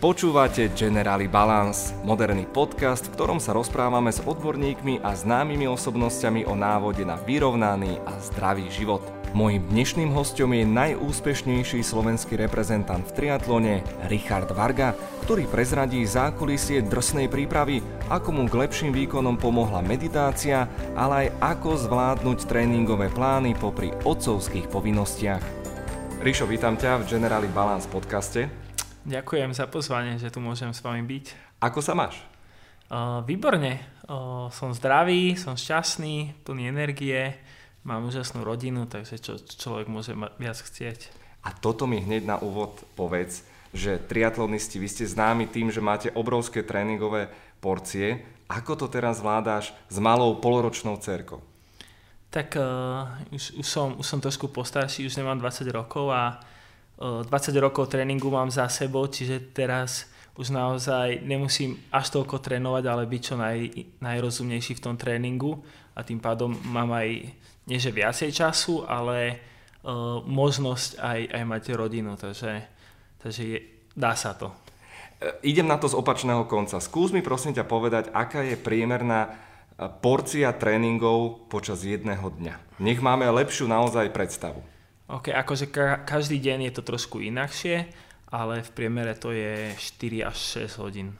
Počúvate 0.00 0.72
Generali 0.72 1.28
Balance, 1.28 1.92
moderný 2.08 2.48
podcast, 2.48 3.12
v 3.12 3.20
ktorom 3.20 3.36
sa 3.36 3.52
rozprávame 3.52 4.08
s 4.08 4.24
odborníkmi 4.24 5.04
a 5.04 5.12
známymi 5.12 5.68
osobnosťami 5.68 6.48
o 6.48 6.56
návode 6.56 7.04
na 7.04 7.20
vyrovnaný 7.20 8.00
a 8.08 8.16
zdravý 8.16 8.72
život. 8.72 9.04
Mojím 9.36 9.60
dnešným 9.68 10.08
hostom 10.16 10.56
je 10.56 10.64
najúspešnejší 10.64 11.84
slovenský 11.84 12.40
reprezentant 12.40 13.04
v 13.04 13.12
triatlone 13.12 13.84
Richard 14.08 14.48
Varga, 14.56 14.96
ktorý 15.28 15.44
prezradí 15.44 16.00
zákulisie 16.08 16.80
drsnej 16.80 17.28
prípravy, 17.28 17.84
ako 18.08 18.32
mu 18.32 18.48
k 18.48 18.56
lepším 18.56 18.96
výkonom 18.96 19.36
pomohla 19.36 19.84
meditácia, 19.84 20.64
ale 20.96 21.28
aj 21.28 21.60
ako 21.60 21.76
zvládnuť 21.76 22.48
tréningové 22.48 23.12
plány 23.12 23.52
popri 23.52 23.92
otcovských 24.08 24.64
povinnostiach. 24.72 25.44
Rišo, 26.24 26.48
vítam 26.48 26.80
ťa 26.80 27.04
v 27.04 27.08
Generali 27.20 27.52
Balance 27.52 27.84
podcaste. 27.84 28.69
Ďakujem 29.08 29.56
za 29.56 29.64
pozvanie, 29.64 30.20
že 30.20 30.28
tu 30.28 30.44
môžem 30.44 30.76
s 30.76 30.84
vami 30.84 31.00
byť. 31.00 31.56
Ako 31.64 31.80
sa 31.80 31.96
máš? 31.96 32.20
Uh, 32.92 33.24
výborne. 33.24 33.80
Uh, 34.04 34.52
som 34.52 34.76
zdravý, 34.76 35.40
som 35.40 35.56
šťastný, 35.56 36.44
plný 36.44 36.68
energie, 36.68 37.32
mám 37.80 38.04
úžasnú 38.04 38.44
rodinu, 38.44 38.84
takže 38.84 39.16
čo 39.16 39.40
človek 39.40 39.88
môže 39.88 40.12
viac 40.36 40.58
chcieť. 40.60 41.08
A 41.40 41.56
toto 41.56 41.88
mi 41.88 41.96
hneď 42.04 42.28
na 42.28 42.36
úvod 42.36 42.84
povedz, 42.92 43.40
že 43.72 43.96
triatlonisti, 43.96 44.76
vy 44.76 44.88
ste 44.90 45.08
známi 45.08 45.48
tým, 45.48 45.72
že 45.72 45.80
máte 45.80 46.12
obrovské 46.12 46.60
tréningové 46.60 47.32
porcie. 47.64 48.20
Ako 48.52 48.76
to 48.76 48.86
teraz 48.92 49.24
zvládáš 49.24 49.72
s 49.88 49.96
malou 49.96 50.36
poloročnou 50.36 51.00
cerkou? 51.00 51.40
Tak 52.28 52.52
uh, 52.60 53.08
už, 53.32 53.56
už, 53.56 53.66
som, 53.66 53.96
už 53.96 54.04
som 54.04 54.20
trošku 54.20 54.52
postarší, 54.52 55.08
už 55.08 55.16
nemám 55.16 55.40
20 55.40 55.64
rokov 55.72 56.12
a 56.12 56.42
20 57.00 57.32
rokov 57.56 57.88
tréningu 57.88 58.28
mám 58.28 58.52
za 58.52 58.68
sebou, 58.68 59.08
čiže 59.08 59.56
teraz 59.56 60.12
už 60.36 60.52
naozaj 60.52 61.24
nemusím 61.24 61.80
až 61.88 62.12
toľko 62.20 62.44
trénovať, 62.44 62.84
ale 62.86 63.08
byť 63.08 63.22
čo 63.24 63.34
naj, 63.40 63.58
najrozumnejší 64.04 64.76
v 64.76 64.84
tom 64.84 64.94
tréningu 65.00 65.64
a 65.96 66.04
tým 66.04 66.20
pádom 66.20 66.52
mám 66.68 66.92
aj, 66.92 67.28
nie 67.68 67.78
že 67.80 67.92
viacej 67.92 68.30
času, 68.32 68.84
ale 68.84 69.36
uh, 69.80 70.20
možnosť 70.24 71.00
aj, 71.00 71.20
aj 71.40 71.44
mať 71.44 71.62
rodinu, 71.72 72.20
takže, 72.20 72.68
takže 73.20 73.42
je, 73.48 73.58
dá 73.96 74.12
sa 74.12 74.36
to. 74.36 74.52
E, 75.20 75.52
idem 75.52 75.68
na 75.68 75.80
to 75.80 75.88
z 75.88 75.96
opačného 75.96 76.44
konca. 76.48 76.80
Skús 76.84 77.12
mi 77.12 77.24
prosím 77.24 77.56
ťa 77.56 77.64
povedať, 77.64 78.08
aká 78.12 78.44
je 78.44 78.60
priemerná 78.60 79.36
porcia 80.04 80.52
tréningov 80.52 81.48
počas 81.48 81.80
jedného 81.80 82.28
dňa. 82.28 82.80
Nech 82.84 83.00
máme 83.00 83.24
lepšiu 83.24 83.64
naozaj 83.64 84.12
predstavu. 84.12 84.60
OK, 85.10 85.34
akože 85.34 85.66
ka- 85.74 86.06
každý 86.06 86.38
deň 86.38 86.70
je 86.70 86.72
to 86.78 86.82
trošku 86.86 87.18
inakšie, 87.18 87.90
ale 88.30 88.62
v 88.62 88.70
priemere 88.70 89.18
to 89.18 89.34
je 89.34 89.74
4 89.74 90.30
až 90.30 90.38
6 90.70 90.78
hodín. 90.78 91.18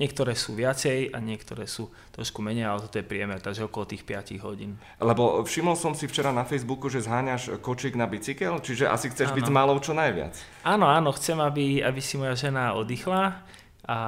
Niektoré 0.00 0.32
sú 0.32 0.56
viacej 0.56 1.12
a 1.12 1.20
niektoré 1.20 1.68
sú 1.68 1.92
trošku 2.16 2.40
menej, 2.40 2.64
ale 2.64 2.88
toto 2.88 2.96
je 2.96 3.04
priemer, 3.04 3.36
takže 3.36 3.68
okolo 3.68 3.84
tých 3.84 4.02
5 4.08 4.40
hodín. 4.40 4.80
Lebo 4.96 5.44
všimol 5.44 5.76
som 5.76 5.92
si 5.92 6.08
včera 6.08 6.32
na 6.32 6.42
Facebooku, 6.48 6.88
že 6.88 7.04
zháňaš 7.04 7.60
kočík 7.60 8.00
na 8.00 8.08
bicykel, 8.08 8.64
čiže 8.64 8.88
asi 8.88 9.12
chceš 9.12 9.30
áno. 9.30 9.36
byť 9.36 9.44
s 9.44 9.52
malou 9.52 9.76
čo 9.76 9.92
najviac. 9.92 10.34
Áno, 10.64 10.88
áno, 10.88 11.12
chcem, 11.12 11.36
aby, 11.36 11.84
aby 11.84 12.00
si 12.00 12.16
moja 12.16 12.32
žena 12.32 12.72
oddychla 12.80 13.44
a 13.84 13.98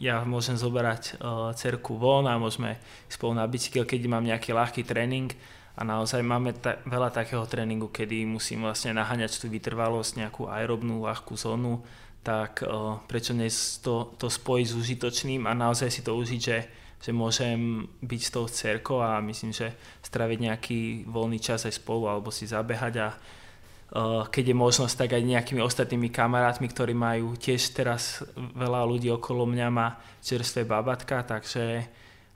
ja 0.00 0.24
môžem 0.24 0.56
zoberať 0.56 1.20
uh, 1.20 1.52
cerku 1.52 2.00
von 2.00 2.24
a 2.24 2.40
môžeme 2.40 2.80
spolu 3.12 3.36
na 3.36 3.44
bicykel, 3.44 3.84
keď 3.84 4.00
mám 4.08 4.24
nejaký 4.24 4.56
ľahký 4.56 4.88
tréning 4.88 5.36
a 5.76 5.80
naozaj 5.86 6.20
máme 6.20 6.56
ta- 6.58 6.82
veľa 6.84 7.14
takého 7.14 7.46
tréningu, 7.46 7.88
kedy 7.88 8.26
musím 8.26 8.66
vlastne 8.66 8.94
naháňať 8.96 9.38
tú 9.38 9.46
vytrvalosť, 9.46 10.18
nejakú 10.18 10.50
aerobnú 10.50 11.06
ľahkú 11.06 11.38
zónu, 11.38 11.80
tak 12.20 12.60
uh, 12.66 13.00
prečo 13.08 13.32
dnes 13.32 13.80
to, 13.80 14.12
to 14.20 14.28
spojiť 14.28 14.66
s 14.68 14.76
užitočným 14.76 15.48
a 15.48 15.56
naozaj 15.56 15.88
si 15.88 16.04
to 16.04 16.12
užiť, 16.12 16.40
že, 16.40 16.58
že 17.00 17.10
môžem 17.16 17.88
byť 18.04 18.20
s 18.20 18.30
tou 18.34 18.44
cerkou 18.44 19.00
a 19.00 19.24
myslím, 19.24 19.56
že 19.56 19.72
straviť 20.04 20.38
nejaký 20.38 20.80
voľný 21.08 21.40
čas 21.40 21.64
aj 21.64 21.80
spolu 21.80 22.12
alebo 22.12 22.28
si 22.28 22.44
zabehať 22.44 22.94
a 23.00 23.08
uh, 23.08 24.28
keď 24.28 24.52
je 24.52 24.56
možnosť, 24.56 24.94
tak 25.00 25.16
aj 25.16 25.24
nejakými 25.24 25.64
ostatnými 25.64 26.12
kamarátmi, 26.12 26.68
ktorí 26.68 26.92
majú 26.92 27.40
tiež 27.40 27.72
teraz 27.72 28.20
veľa 28.36 28.84
ľudí 28.84 29.08
okolo 29.08 29.48
mňa 29.48 29.68
má 29.72 29.96
čerstvé 30.20 30.68
babatka, 30.68 31.24
takže 31.24 31.88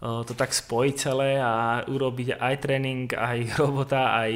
to 0.05 0.33
tak 0.37 0.53
spojiť 0.53 0.95
celé 1.01 1.41
a 1.41 1.81
urobiť 1.89 2.37
aj 2.37 2.55
tréning, 2.61 3.09
aj 3.09 3.39
robota, 3.63 4.13
aj 4.21 4.33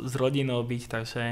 s 0.00 0.12
rodinou 0.16 0.64
byť, 0.64 0.82
takže, 0.88 1.24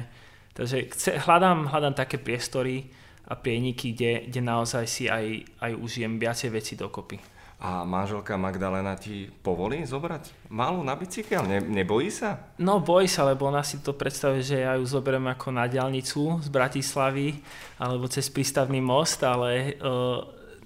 takže 0.53 0.77
chce, 0.93 1.11
hľadám, 1.25 1.73
hľadám 1.73 1.97
také 1.97 2.21
priestory 2.21 2.93
a 3.25 3.39
prieniky, 3.39 3.97
kde, 3.97 4.29
kde 4.29 4.41
naozaj 4.45 4.85
si 4.85 5.09
aj, 5.09 5.47
aj 5.63 5.73
užijem 5.73 6.21
viacej 6.21 6.51
veci 6.53 6.77
dokopy. 6.77 7.41
A 7.61 7.85
manželka 7.85 8.41
Magdalena 8.41 8.97
ti 8.97 9.29
povolí 9.29 9.85
zobrať 9.85 10.49
malú 10.49 10.81
na 10.81 10.97
bicykel? 10.97 11.45
Ne, 11.45 11.61
nebojí 11.61 12.09
sa? 12.09 12.57
No 12.57 12.81
bojí 12.81 13.05
sa, 13.05 13.29
lebo 13.29 13.53
ona 13.53 13.61
si 13.61 13.85
to 13.85 13.93
predstavuje, 13.93 14.41
že 14.41 14.65
ja 14.65 14.81
ju 14.81 14.85
zoberiem 14.89 15.29
ako 15.29 15.53
na 15.53 15.69
diálnicu 15.69 16.41
z 16.41 16.49
Bratislavy 16.49 17.37
alebo 17.77 18.09
cez 18.09 18.33
prístavný 18.33 18.81
most, 18.81 19.21
ale 19.21 19.77
uh, 19.77 20.25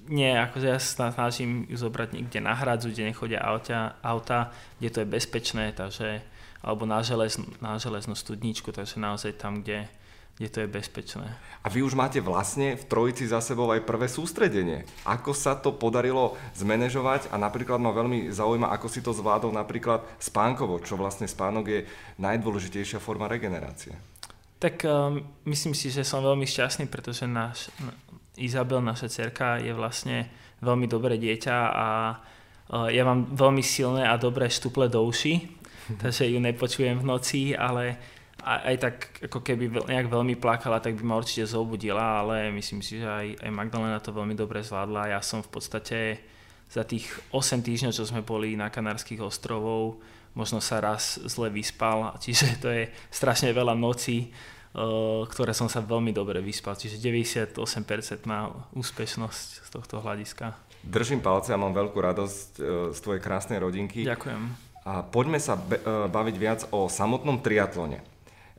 nie, 0.09 0.37
akože 0.37 0.67
ja 0.69 0.79
sa 0.81 1.09
snažím 1.09 1.65
ju 1.69 1.77
zobrať 1.81 2.17
niekde 2.17 2.41
na 2.45 2.53
hradzu, 2.53 2.93
kde 2.93 3.09
nechodia 3.09 3.41
auta, 3.41 3.97
auta 4.05 4.53
kde 4.81 4.89
to 4.93 4.99
je 5.01 5.09
bezpečné, 5.09 5.73
takže, 5.73 6.21
alebo 6.61 6.85
na, 6.85 7.01
želez, 7.01 7.41
na 7.65 7.81
železnú 7.81 8.13
studničku, 8.13 8.73
takže 8.73 9.01
naozaj 9.01 9.41
tam, 9.41 9.65
kde, 9.65 9.89
kde 10.37 10.49
to 10.53 10.59
je 10.61 10.69
bezpečné. 10.69 11.27
A 11.65 11.73
vy 11.73 11.81
už 11.81 11.97
máte 11.97 12.21
vlastne 12.21 12.77
v 12.77 12.85
trojici 12.85 13.25
za 13.25 13.41
sebou 13.41 13.73
aj 13.73 13.89
prvé 13.89 14.05
sústredenie. 14.05 14.85
Ako 15.09 15.33
sa 15.33 15.57
to 15.57 15.73
podarilo 15.73 16.37
zmanéžovať 16.53 17.33
a 17.33 17.41
napríklad 17.41 17.81
ma 17.81 17.89
veľmi 17.95 18.29
zaujíma, 18.29 18.69
ako 18.77 18.87
si 18.93 19.01
to 19.01 19.17
zvládol 19.17 19.57
napríklad 19.57 20.05
spánkovo, 20.21 20.85
čo 20.85 21.01
vlastne 21.01 21.25
spánok 21.25 21.65
je 21.65 21.81
najdôležitejšia 22.21 23.01
forma 23.01 23.25
regenerácie. 23.25 23.97
Tak 24.61 24.85
um, 24.85 25.21
myslím 25.45 25.77
si, 25.77 25.93
že 25.93 26.09
som 26.09 26.25
veľmi 26.25 26.49
šťastný, 26.49 26.89
pretože 26.89 27.29
náš, 27.29 27.69
Izabel, 28.41 28.83
naša 28.83 29.06
cerka, 29.06 29.62
je 29.62 29.71
vlastne 29.71 30.27
veľmi 30.65 30.91
dobré 30.91 31.21
dieťa 31.21 31.56
a 31.71 31.89
ja 32.91 33.03
mám 33.05 33.28
veľmi 33.37 33.61
silné 33.61 34.09
a 34.09 34.17
dobré 34.17 34.49
štuple 34.49 34.89
do 34.89 35.05
uši, 35.05 35.47
takže 36.03 36.27
ju 36.33 36.41
nepočujem 36.41 36.99
v 36.99 37.06
noci, 37.06 37.43
ale 37.55 38.00
aj 38.44 38.77
tak 38.77 38.94
ako 39.25 39.41
keby 39.41 39.89
nejak 39.89 40.12
veľmi 40.12 40.37
plakala, 40.37 40.77
tak 40.77 41.00
by 41.00 41.03
ma 41.05 41.17
určite 41.17 41.49
zobudila, 41.49 42.21
ale 42.21 42.53
myslím 42.53 42.84
si, 42.84 43.00
že 43.00 43.09
aj, 43.09 43.41
aj 43.41 43.50
Magdalena 43.50 44.05
to 44.05 44.12
veľmi 44.12 44.37
dobre 44.37 44.61
zvládla. 44.61 45.17
Ja 45.17 45.25
som 45.25 45.41
v 45.41 45.49
podstate 45.49 46.21
za 46.69 46.84
tých 46.84 47.09
8 47.33 47.65
týždňov, 47.65 47.97
čo 47.97 48.05
sme 48.05 48.21
boli 48.21 48.53
na 48.53 48.69
Kanárskych 48.69 49.25
ostrovov, 49.25 49.97
možno 50.37 50.61
sa 50.61 50.83
raz 50.84 51.17
zle 51.25 51.49
vyspal, 51.49 52.12
čiže 52.21 52.61
to 52.61 52.69
je 52.69 52.84
strašne 53.09 53.49
veľa 53.55 53.73
nocí, 53.73 54.28
ktoré 55.31 55.55
som 55.55 55.71
sa 55.71 55.79
veľmi 55.79 56.11
dobre 56.11 56.43
vyspal. 56.43 56.75
Čiže 56.75 56.99
98% 56.99 58.27
na 58.27 58.51
úspešnosť 58.75 59.49
z 59.62 59.69
tohto 59.71 60.03
hľadiska. 60.03 60.51
Držím 60.83 61.23
palce 61.23 61.55
a 61.55 61.61
mám 61.61 61.73
veľkú 61.73 61.97
radosť 61.97 62.49
e, 62.59 62.62
z 62.93 62.99
tvojej 62.99 63.23
krásnej 63.23 63.62
rodinky. 63.62 64.03
Ďakujem. 64.05 64.43
A 64.85 65.07
poďme 65.07 65.39
sa 65.39 65.57
e, 65.57 65.62
baviť 66.11 66.37
viac 66.37 66.61
o 66.75 66.91
samotnom 66.91 67.39
triatlone. 67.41 68.03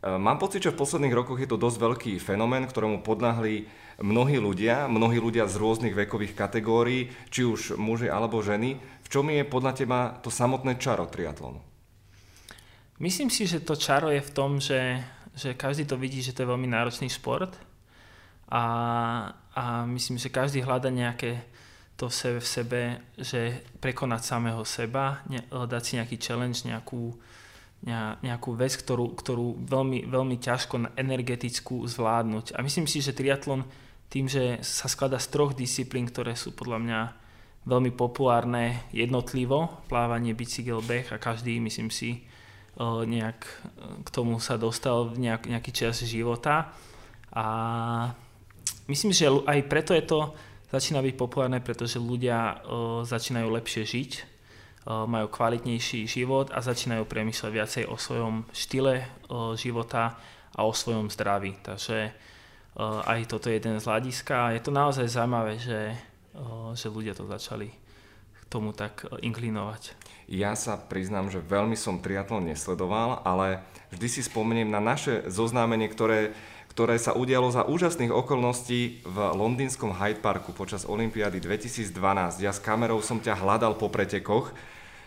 Mám 0.06 0.38
pocit, 0.38 0.62
že 0.62 0.70
v 0.70 0.86
posledných 0.86 1.18
rokoch 1.18 1.42
je 1.42 1.50
to 1.50 1.58
dosť 1.58 1.78
veľký 1.82 2.14
fenomén, 2.22 2.70
ktorému 2.70 3.02
podľahli 3.02 3.66
mnohí 4.06 4.38
ľudia, 4.38 4.86
mnohí 4.86 5.18
ľudia 5.18 5.50
z 5.50 5.58
rôznych 5.58 5.98
vekových 5.98 6.38
kategórií, 6.38 7.10
či 7.34 7.42
už 7.42 7.74
muži 7.82 8.14
alebo 8.14 8.38
ženy. 8.38 8.78
V 9.02 9.08
čom 9.10 9.26
je 9.34 9.42
podľa 9.42 9.74
teba 9.74 10.00
to 10.22 10.30
samotné 10.30 10.78
čaro 10.78 11.10
triatlonu? 11.10 11.58
Myslím 13.02 13.34
si, 13.34 13.50
že 13.50 13.66
to 13.66 13.74
čaro 13.74 14.14
je 14.14 14.22
v 14.22 14.32
tom, 14.32 14.62
že 14.62 15.02
že 15.36 15.54
každý 15.54 15.84
to 15.84 16.00
vidí, 16.00 16.24
že 16.24 16.32
to 16.32 16.44
je 16.44 16.52
veľmi 16.52 16.68
náročný 16.72 17.12
šport 17.12 17.52
a, 18.48 18.64
a 19.52 19.64
myslím, 19.86 20.16
že 20.16 20.34
každý 20.34 20.64
hľada 20.64 20.88
nejaké 20.90 21.44
to 21.96 22.12
v 22.12 22.16
sebe, 22.16 22.40
v 22.40 22.48
sebe, 22.48 22.82
že 23.16 23.42
prekonať 23.80 24.22
samého 24.24 24.64
seba, 24.68 25.24
ne, 25.32 25.44
dať 25.48 25.82
si 25.84 25.92
nejaký 25.96 26.16
challenge, 26.20 26.68
nejakú, 26.68 27.16
nejakú 28.20 28.50
vec, 28.56 28.76
ktorú, 28.76 29.16
ktorú 29.16 29.64
veľmi, 29.64 30.04
veľmi 30.08 30.36
ťažko 30.36 30.92
energetickú 31.00 31.88
zvládnuť. 31.88 32.56
A 32.56 32.60
myslím 32.64 32.84
si, 32.84 33.00
že 33.00 33.16
triatlon 33.16 33.64
tým, 34.12 34.28
že 34.28 34.60
sa 34.60 34.92
skladá 34.92 35.18
z 35.24 35.32
troch 35.32 35.56
disciplín, 35.56 36.12
ktoré 36.12 36.36
sú 36.36 36.52
podľa 36.52 36.80
mňa 36.84 37.00
veľmi 37.66 37.92
populárne 37.98 38.86
jednotlivo, 38.94 39.82
plávanie, 39.90 40.38
bicykel, 40.38 40.86
beh 40.86 41.16
a 41.16 41.18
každý, 41.18 41.58
myslím 41.64 41.90
si, 41.90 42.28
nejak 42.82 43.40
k 44.04 44.10
tomu 44.12 44.44
sa 44.44 44.60
dostal 44.60 45.08
v 45.12 45.30
nejak, 45.30 45.48
nejaký 45.48 45.72
čas 45.72 46.04
života 46.04 46.76
a 47.32 47.46
myslím, 48.92 49.16
že 49.16 49.32
aj 49.32 49.60
preto 49.72 49.96
je 49.96 50.04
to 50.04 50.20
začína 50.72 51.00
byť 51.00 51.16
populárne, 51.16 51.64
pretože 51.64 52.04
ľudia 52.04 52.60
začínajú 53.08 53.48
lepšie 53.48 53.84
žiť, 53.88 54.12
majú 54.86 55.32
kvalitnejší 55.32 56.04
život 56.04 56.52
a 56.52 56.60
začínajú 56.60 57.08
premýšľať 57.08 57.52
viacej 57.52 57.84
o 57.88 57.96
svojom 57.96 58.44
štýle 58.52 59.08
života 59.56 60.20
a 60.52 60.68
o 60.68 60.76
svojom 60.76 61.08
zdraví. 61.08 61.56
Takže 61.64 62.12
aj 63.08 63.20
toto 63.32 63.48
je 63.48 63.56
jeden 63.56 63.80
z 63.80 63.88
hľadiska. 63.88 64.52
Je 64.52 64.62
to 64.62 64.76
naozaj 64.76 65.08
zaujímavé, 65.08 65.58
že, 65.64 65.96
že 66.76 66.92
ľudia 66.92 67.16
to 67.16 67.24
začali 67.24 67.72
tomu 68.52 68.76
tak 68.76 69.08
inklinovať. 69.24 69.96
Ja 70.26 70.58
sa 70.58 70.78
priznám, 70.78 71.30
že 71.30 71.44
veľmi 71.44 71.78
som 71.78 72.02
triatlon 72.02 72.50
nesledoval, 72.50 73.22
ale 73.22 73.62
vždy 73.94 74.08
si 74.10 74.22
spomeniem 74.26 74.70
na 74.70 74.82
naše 74.82 75.26
zoznámenie, 75.30 75.86
ktoré, 75.86 76.34
ktoré 76.74 76.98
sa 76.98 77.14
udialo 77.14 77.54
za 77.54 77.64
úžasných 77.66 78.10
okolností 78.10 79.06
v 79.06 79.18
londýnskom 79.38 79.94
Hyde 79.94 80.26
Parku 80.26 80.50
počas 80.52 80.84
Olympiády 80.90 81.38
2012. 81.38 81.92
Ja 82.42 82.50
s 82.50 82.58
kamerou 82.58 83.06
som 83.06 83.22
ťa 83.22 83.38
hľadal 83.38 83.78
po 83.78 83.88
pretekoch 83.94 84.50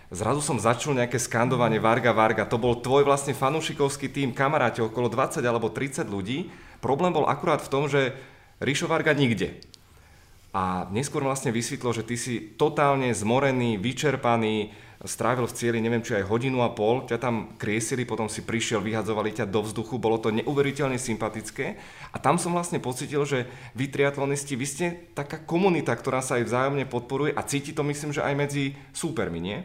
Zrazu 0.08 0.40
som 0.40 0.56
začul 0.56 0.96
nejaké 0.96 1.20
skandovanie 1.20 1.76
Varga 1.76 2.16
Varga. 2.16 2.48
To 2.48 2.56
bol 2.56 2.80
tvoj 2.80 3.04
vlastne 3.04 3.36
fanúšikovský 3.36 4.08
tým, 4.08 4.32
kamaráte, 4.32 4.80
okolo 4.80 5.12
20 5.12 5.44
alebo 5.44 5.68
30 5.68 6.08
ľudí. 6.08 6.48
Problém 6.80 7.12
bol 7.12 7.28
akurát 7.28 7.60
v 7.60 7.68
tom, 7.68 7.84
že 7.92 8.16
Ríšo 8.56 8.88
Varga 8.88 9.12
nikde. 9.12 9.60
A 10.58 10.90
neskôr 10.90 11.22
vlastne 11.22 11.54
vysvetlo, 11.54 11.94
že 11.94 12.02
ty 12.02 12.18
si 12.18 12.58
totálne 12.58 13.14
zmorený, 13.14 13.78
vyčerpaný, 13.78 14.74
strávil 15.06 15.46
v 15.46 15.54
cieli 15.54 15.78
neviem 15.78 16.02
či 16.02 16.18
aj 16.18 16.26
hodinu 16.26 16.66
a 16.66 16.74
pol, 16.74 17.06
ťa 17.06 17.22
tam 17.22 17.54
kriesili, 17.54 18.02
potom 18.02 18.26
si 18.26 18.42
prišiel, 18.42 18.82
vyhadzovali 18.82 19.30
ťa 19.30 19.46
do 19.46 19.62
vzduchu, 19.62 20.02
bolo 20.02 20.18
to 20.18 20.34
neuveriteľne 20.34 20.98
sympatické. 20.98 21.78
A 22.10 22.18
tam 22.18 22.34
som 22.42 22.50
vlastne 22.50 22.82
pocitil, 22.82 23.22
že 23.22 23.46
vy 23.78 23.86
triatlonisti, 23.86 24.58
vy 24.58 24.66
ste 24.66 24.86
taká 25.14 25.38
komunita, 25.38 25.94
ktorá 25.94 26.18
sa 26.18 26.42
aj 26.42 26.50
vzájomne 26.50 26.90
podporuje 26.90 27.30
a 27.38 27.46
cíti 27.46 27.70
to 27.70 27.86
myslím, 27.86 28.10
že 28.10 28.26
aj 28.26 28.34
medzi 28.34 28.74
súpermi, 28.90 29.38
nie? 29.38 29.58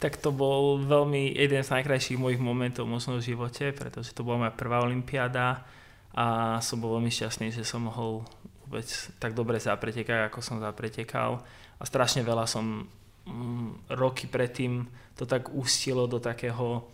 tak 0.00 0.16
to 0.16 0.32
bol 0.32 0.80
veľmi 0.80 1.36
jeden 1.36 1.60
z 1.60 1.76
najkrajších 1.76 2.16
mojich 2.16 2.40
momentov 2.40 2.88
možno 2.88 3.20
v 3.20 3.36
živote, 3.36 3.76
pretože 3.76 4.16
to 4.16 4.24
bola 4.24 4.48
moja 4.48 4.56
prvá 4.56 4.80
olimpiáda 4.80 5.60
a 6.16 6.56
som 6.64 6.80
bol 6.80 6.96
veľmi 6.96 7.12
šťastný, 7.12 7.52
že 7.52 7.68
som 7.68 7.84
mohol 7.84 8.24
vôbec 8.70 8.86
tak 9.18 9.34
dobre 9.34 9.58
zapretekať, 9.58 10.30
ako 10.30 10.38
som 10.38 10.62
zapretekal 10.62 11.42
a 11.76 11.82
strašne 11.82 12.22
veľa 12.22 12.46
som 12.46 12.86
mm, 13.26 13.90
roky 13.98 14.30
predtým 14.30 14.86
to 15.18 15.26
tak 15.26 15.50
ústilo 15.50 16.06
do 16.06 16.22
takého 16.22 16.86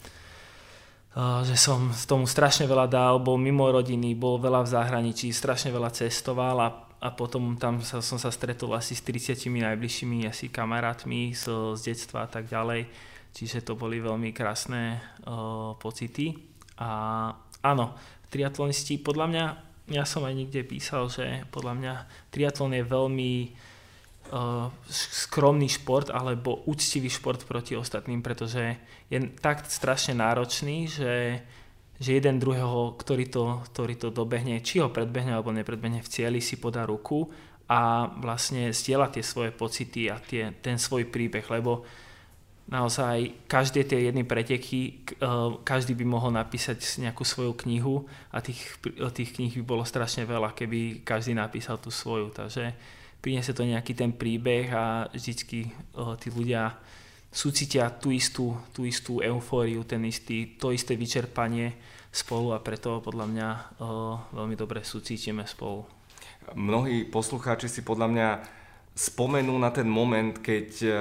že 1.17 1.57
som 1.57 1.97
tomu 2.05 2.29
strašne 2.29 2.69
veľa 2.69 2.93
dal, 2.93 3.17
bol 3.17 3.41
mimo 3.41 3.65
rodiny, 3.73 4.13
bol 4.13 4.37
veľa 4.37 4.69
v 4.69 4.73
zahraničí, 4.77 5.33
strašne 5.33 5.73
veľa 5.73 5.89
cestoval 5.89 6.61
a 6.61 6.69
a 6.97 7.13
potom 7.13 7.61
tam 7.61 7.85
sa, 7.85 8.01
som 8.01 8.17
sa 8.17 8.33
stretol 8.33 8.73
asi 8.73 8.97
s 8.97 9.05
30 9.05 9.53
najbližšími 9.53 10.25
asi 10.25 10.49
kamarátmi 10.49 11.37
z, 11.37 11.77
z 11.77 11.81
detstva 11.93 12.25
a 12.25 12.29
tak 12.29 12.49
ďalej. 12.49 12.89
Čiže 13.37 13.69
to 13.69 13.77
boli 13.77 14.01
veľmi 14.01 14.33
krásne 14.33 14.97
uh, 15.29 15.77
pocity. 15.77 16.33
A 16.81 16.89
áno, 17.61 17.93
triatlonisti, 18.33 18.97
podľa 18.97 19.27
mňa, 19.29 19.45
ja 19.91 20.05
som 20.07 20.27
aj 20.27 20.35
niekde 20.35 20.67
písal, 20.67 21.07
že 21.07 21.47
podľa 21.55 21.75
mňa 21.79 21.95
triatlon 22.35 22.75
je 22.75 22.85
veľmi 22.87 23.33
uh, 24.35 24.67
skromný 24.91 25.71
šport 25.71 26.11
alebo 26.11 26.67
úctivý 26.67 27.11
šport 27.11 27.43
proti 27.47 27.79
ostatným, 27.79 28.23
pretože 28.23 28.79
je 29.07 29.19
tak 29.39 29.67
strašne 29.67 30.19
náročný, 30.19 30.91
že 30.91 31.13
že 31.97 32.21
jeden 32.21 32.37
druhého, 32.37 32.93
ktorý 33.01 33.25
to, 33.33 33.65
ktorý 33.73 33.95
to 33.97 34.09
dobehne, 34.13 34.61
či 34.61 34.85
ho 34.85 34.93
predbehne 34.93 35.33
alebo 35.33 35.49
nepredbehne 35.49 36.05
v 36.05 36.13
cieli, 36.13 36.41
si 36.45 36.61
podá 36.61 36.85
ruku 36.85 37.25
a 37.67 38.13
vlastne 38.21 38.71
zdieľa 38.71 39.17
tie 39.17 39.25
svoje 39.25 39.51
pocity 39.51 40.13
a 40.13 40.21
tie, 40.21 40.53
ten 40.61 40.77
svoj 40.77 41.09
príbeh, 41.09 41.49
lebo 41.49 41.89
naozaj 42.67 43.47
každé 43.47 43.87
tie 43.87 44.11
jedny 44.11 44.27
preteky, 44.27 45.07
eh, 45.07 45.27
každý 45.63 45.95
by 45.95 46.05
mohol 46.07 46.35
napísať 46.35 46.83
nejakú 47.03 47.23
svoju 47.23 47.55
knihu 47.67 48.07
a 48.35 48.43
tých, 48.43 48.59
tých 49.15 49.31
kníh 49.39 49.55
by 49.63 49.65
bolo 49.65 49.85
strašne 49.87 50.27
veľa, 50.27 50.55
keby 50.55 51.07
každý 51.07 51.35
napísal 51.35 51.79
tú 51.79 51.95
svoju. 51.95 52.35
Takže 52.35 52.75
priniesie 53.23 53.55
to 53.55 53.63
nejaký 53.63 53.95
ten 53.95 54.11
príbeh 54.11 54.67
a 54.75 55.07
vždycky 55.15 55.71
eh, 55.71 56.15
tí 56.19 56.29
ľudia 56.35 56.75
súcitia 57.31 57.93
tú 57.93 58.11
istú, 58.11 58.57
tú 58.73 58.89
istú 58.89 59.21
eufóriu, 59.21 59.85
ten 59.85 60.03
istý, 60.09 60.57
to 60.57 60.73
isté 60.73 60.97
vyčerpanie 60.97 61.77
spolu 62.09 62.57
a 62.57 62.65
preto 62.65 63.05
podľa 63.05 63.27
mňa 63.29 63.49
veľmi 64.33 64.57
dobre 64.57 64.81
súcitíme 64.81 65.45
spolu. 65.45 65.85
Mnohí 66.57 67.05
poslucháči 67.13 67.69
si 67.69 67.85
podľa 67.85 68.09
mňa 68.09 68.29
spomenú 68.97 69.53
na 69.61 69.69
ten 69.69 69.85
moment, 69.85 70.33
keď 70.41 70.69
e, 70.81 70.93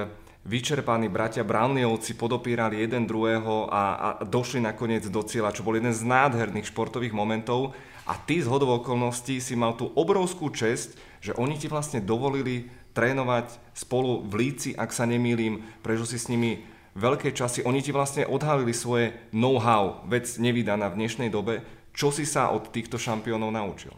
vyčerpaní 0.46 1.10
bratia 1.10 1.42
Brownleovci 1.42 2.14
podopírali 2.14 2.78
jeden 2.78 3.10
druhého 3.10 3.66
a, 3.66 3.82
a 3.98 4.08
došli 4.22 4.62
nakoniec 4.62 5.02
do 5.10 5.20
cieľa, 5.26 5.50
čo 5.50 5.66
bol 5.66 5.74
jeden 5.74 5.90
z 5.90 6.06
nádherných 6.06 6.70
športových 6.70 7.10
momentov 7.10 7.74
a 8.06 8.14
ty 8.14 8.38
z 8.38 8.46
hodov 8.46 8.86
okolností 8.86 9.42
si 9.42 9.58
mal 9.58 9.74
tú 9.74 9.90
obrovskú 9.98 10.54
česť, 10.54 10.94
že 11.18 11.34
oni 11.34 11.58
ti 11.58 11.66
vlastne 11.66 11.98
dovolili 11.98 12.70
trénovať 12.94 13.74
spolu 13.74 14.22
v 14.22 14.32
Líci, 14.46 14.70
ak 14.78 14.94
sa 14.94 15.04
nemýlim, 15.04 15.66
prežil 15.82 16.06
si 16.06 16.16
s 16.22 16.30
nimi 16.30 16.62
veľké 16.94 17.34
časy. 17.34 17.66
Oni 17.66 17.82
ti 17.82 17.90
vlastne 17.90 18.24
odhalili 18.24 18.72
svoje 18.72 19.12
know-how, 19.34 20.06
vec 20.06 20.30
nevydaná 20.38 20.88
v 20.88 21.04
dnešnej 21.04 21.28
dobe. 21.28 21.60
Čo 21.92 22.14
si 22.14 22.24
sa 22.24 22.54
od 22.54 22.70
týchto 22.72 22.96
šampiónov 22.96 23.52
naučil? 23.52 23.92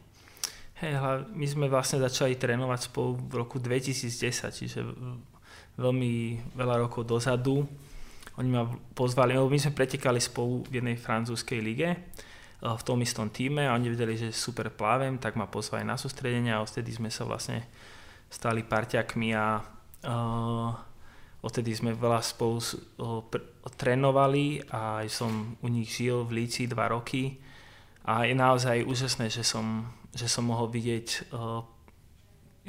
Hej, 0.79 0.95
my 1.35 1.47
sme 1.47 1.67
vlastne 1.67 1.99
začali 1.99 2.39
trénovať 2.39 2.91
spolu 2.91 3.19
v 3.19 3.33
roku 3.35 3.59
2010, 3.59 4.15
čiže 4.55 4.81
veľmi 5.79 6.13
veľa 6.59 6.85
rokov 6.85 7.07
dozadu. 7.07 7.63
Oni 8.39 8.49
ma 8.51 8.67
pozvali, 8.95 9.35
my 9.35 9.59
sme 9.59 9.75
pretekali 9.75 10.23
spolu 10.23 10.67
v 10.67 10.83
jednej 10.83 10.97
francúzskej 10.99 11.59
lige 11.63 11.89
eh, 11.91 11.99
v 12.63 12.83
tom 12.83 12.99
istom 13.03 13.31
týme 13.31 13.67
a 13.67 13.75
oni 13.75 13.95
vedeli, 13.95 14.15
že 14.19 14.35
super 14.35 14.71
plávem, 14.71 15.19
tak 15.19 15.39
ma 15.39 15.47
pozvali 15.47 15.87
na 15.87 15.99
sústredenia 15.99 16.59
a 16.59 16.65
odtedy 16.65 16.95
sme 16.95 17.11
sa 17.11 17.27
vlastne 17.27 17.67
stali 18.29 18.61
parťakmi 18.61 19.33
a 19.33 19.57
uh, 20.05 20.71
odtedy 21.41 21.73
sme 21.73 21.97
veľa 21.97 22.21
spolu 22.21 22.61
uh, 22.61 23.25
pr- 23.25 23.49
trénovali 23.81 24.61
a 24.69 25.01
som 25.09 25.57
u 25.65 25.69
nich 25.73 25.89
žil 25.89 26.29
v 26.29 26.45
Líci 26.45 26.69
dva 26.69 26.93
roky 26.93 27.41
a 28.05 28.29
je 28.29 28.37
naozaj 28.37 28.85
úžasné, 28.85 29.33
že 29.33 29.41
som, 29.41 29.89
že 30.13 30.29
som 30.29 30.45
mohol 30.45 30.69
vidieť 30.69 31.33
uh, 31.33 31.65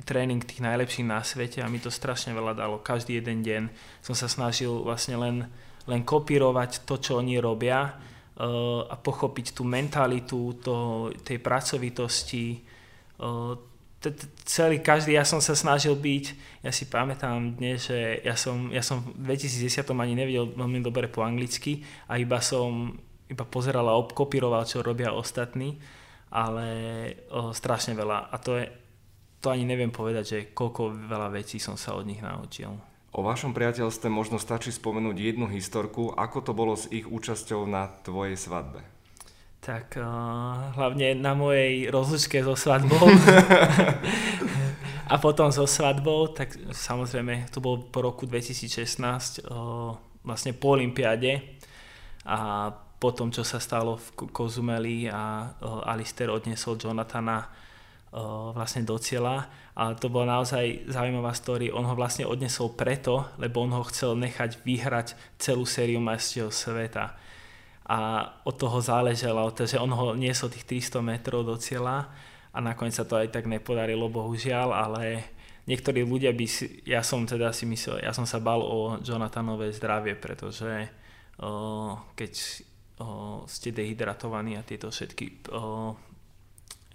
tréning 0.06 0.42
tých 0.44 0.63
najlepších 0.63 1.07
na 1.07 1.19
svete 1.24 1.60
a 1.63 1.72
mi 1.72 1.81
to 1.81 1.92
strašne 1.92 2.31
veľa 2.31 2.56
dalo. 2.56 2.80
Každý 2.80 3.19
jeden 3.19 3.44
deň 3.44 3.63
som 4.04 4.16
sa 4.16 4.31
snažil 4.31 4.72
vlastne 4.84 5.19
len, 5.19 5.48
len 5.88 6.01
kopírovať 6.04 6.88
to, 6.88 7.00
čo 7.00 7.19
oni 7.19 7.40
robia 7.40 7.94
uh, 7.94 8.88
a 8.88 8.96
pochopiť 8.96 9.56
tú 9.56 9.68
mentalitu 9.68 10.60
to, 10.63 11.10
tej 11.24 11.40
pracovitosti, 11.44 12.63
uh, 13.19 13.56
celý, 14.48 14.79
každý, 14.79 15.20
ja 15.20 15.27
som 15.27 15.44
sa 15.44 15.51
snažil 15.51 15.91
byť, 15.91 16.25
ja 16.63 16.72
si 16.72 16.88
pamätám 16.88 17.60
dnes, 17.60 17.91
že 17.91 18.24
ja 18.24 18.39
som, 18.39 18.72
ja 18.72 18.79
som 18.79 19.03
v 19.03 19.36
2010 19.36 19.84
ani 19.91 20.15
nevedel 20.15 20.56
veľmi 20.56 20.79
dobre 20.79 21.12
po 21.12 21.20
anglicky 21.27 21.84
a 22.08 22.15
iba 22.15 22.39
som 22.39 22.96
iba 23.29 23.46
pozeral 23.46 23.86
a 23.86 24.00
obkopíroval, 24.00 24.65
čo 24.65 24.82
robia 24.82 25.13
ostatní, 25.13 25.77
ale 26.34 26.68
o, 27.29 27.53
strašne 27.53 27.94
veľa. 27.94 28.34
A 28.34 28.36
to 28.41 28.58
je, 28.58 28.65
to 29.39 29.51
ani 29.51 29.63
neviem 29.63 29.91
povedať, 29.91 30.24
že 30.27 30.39
koľko 30.51 31.08
veľa 31.08 31.31
vecí 31.31 31.63
som 31.63 31.79
sa 31.79 31.96
od 31.96 32.03
nich 32.03 32.19
naučil. 32.19 32.75
O 33.10 33.25
vašom 33.25 33.58
priateľstve 33.58 34.05
možno 34.12 34.38
stačí 34.38 34.69
spomenúť 34.69 35.17
jednu 35.17 35.50
historku, 35.50 36.13
ako 36.13 36.38
to 36.46 36.51
bolo 36.53 36.77
s 36.77 36.86
ich 36.93 37.10
účasťou 37.10 37.65
na 37.65 37.89
tvojej 38.05 38.38
svadbe. 38.38 38.86
Tak 39.60 39.98
uh, 39.98 40.72
hlavne 40.77 41.17
na 41.17 41.34
mojej 41.36 41.89
rozlučke 41.89 42.39
so 42.46 42.53
svadbou 42.55 43.10
a 45.12 45.15
potom 45.17 45.50
so 45.51 45.65
svadbou, 45.65 46.31
tak 46.31 46.53
samozrejme 46.69 47.50
to 47.50 47.60
bolo 47.60 47.84
po 47.89 48.00
roku 48.05 48.24
2016 48.29 49.43
uh, 49.43 49.98
vlastne 50.24 50.53
po 50.55 50.77
Olympiade 50.77 51.60
a 52.24 52.69
potom 53.00 53.34
čo 53.34 53.41
sa 53.41 53.58
stalo 53.58 53.98
v 53.98 54.31
Kozumeli 54.31 55.10
a 55.10 55.50
uh, 55.50 55.91
Alistair 55.91 56.29
odnesol 56.29 56.77
Jonathana 56.77 57.69
vlastne 58.58 58.82
do 58.82 58.98
cieľa 58.98 59.46
a 59.78 59.94
to 59.94 60.10
bola 60.10 60.42
naozaj 60.42 60.89
zaujímavá 60.89 61.30
story. 61.38 61.70
On 61.70 61.86
ho 61.86 61.94
vlastne 61.94 62.25
odnesol 62.25 62.74
preto, 62.74 63.30
lebo 63.38 63.62
on 63.62 63.72
ho 63.78 63.86
chcel 63.88 64.18
nechať 64.18 64.66
vyhrať 64.66 65.13
celú 65.38 65.63
sériu 65.63 66.01
majstiev 66.01 66.50
sveta 66.50 67.13
a 67.89 68.22
od 68.46 68.54
toho 68.54 68.78
záležalo, 68.78 69.50
že 69.58 69.82
on 69.82 69.89
ho 69.89 70.13
niesol 70.13 70.54
tých 70.54 70.94
300 70.94 71.01
metrov 71.01 71.42
do 71.42 71.58
cieľa 71.58 72.06
a 72.54 72.58
nakoniec 72.62 72.94
sa 72.94 73.01
to 73.01 73.18
aj 73.18 73.34
tak 73.34 73.50
nepodarilo, 73.50 74.06
bohužiaľ, 74.13 74.70
ale 74.78 75.25
niektorí 75.66 76.06
ľudia 76.06 76.30
by 76.30 76.46
si, 76.46 76.86
ja 76.86 77.01
som 77.01 77.25
teda 77.25 77.50
si 77.50 77.66
myslel, 77.66 78.06
ja 78.06 78.13
som 78.13 78.30
sa 78.30 78.38
bal 78.38 78.62
o 78.62 79.01
Jonathanové 79.01 79.74
zdravie, 79.74 80.13
pretože 80.13 80.86
o, 81.42 81.98
keď 82.13 82.34
o, 83.01 83.42
ste 83.50 83.74
dehydratovaní 83.74 84.54
a 84.54 84.66
tieto 84.66 84.94
všetky 84.94 85.50
o, 85.50 85.98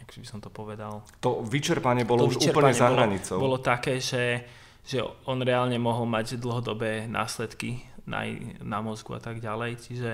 jak 0.05 0.21
by 0.21 0.29
som 0.29 0.41
to 0.45 0.53
povedal. 0.53 1.01
To 1.25 1.41
vyčerpanie 1.41 2.05
bolo 2.05 2.29
to 2.29 2.37
už 2.37 2.37
vyčerpanie 2.39 2.73
úplne 2.73 2.73
za 2.77 2.89
hranicou. 2.93 3.37
Bolo, 3.41 3.57
bolo 3.57 3.59
také, 3.65 3.99
že, 3.99 4.45
že 4.85 5.01
on 5.25 5.41
reálne 5.41 5.77
mohol 5.81 6.05
mať 6.05 6.37
dlhodobé 6.37 7.09
následky 7.09 7.81
na, 8.05 8.29
na 8.61 8.85
mozgu 8.85 9.17
a 9.17 9.21
tak 9.21 9.41
ďalej, 9.41 9.81
čiže 9.81 10.11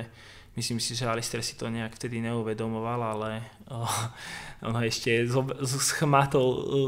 myslím 0.55 0.79
si, 0.79 0.95
že 0.95 1.11
Alistair 1.11 1.43
si 1.43 1.59
to 1.59 1.67
nejak 1.67 1.95
vtedy 1.99 2.23
neuvedomoval, 2.23 3.01
ale 3.03 3.31
oh, 3.71 3.91
on 4.67 4.79
ho 4.79 4.83
ešte 4.87 5.27
schmatol 5.67 6.47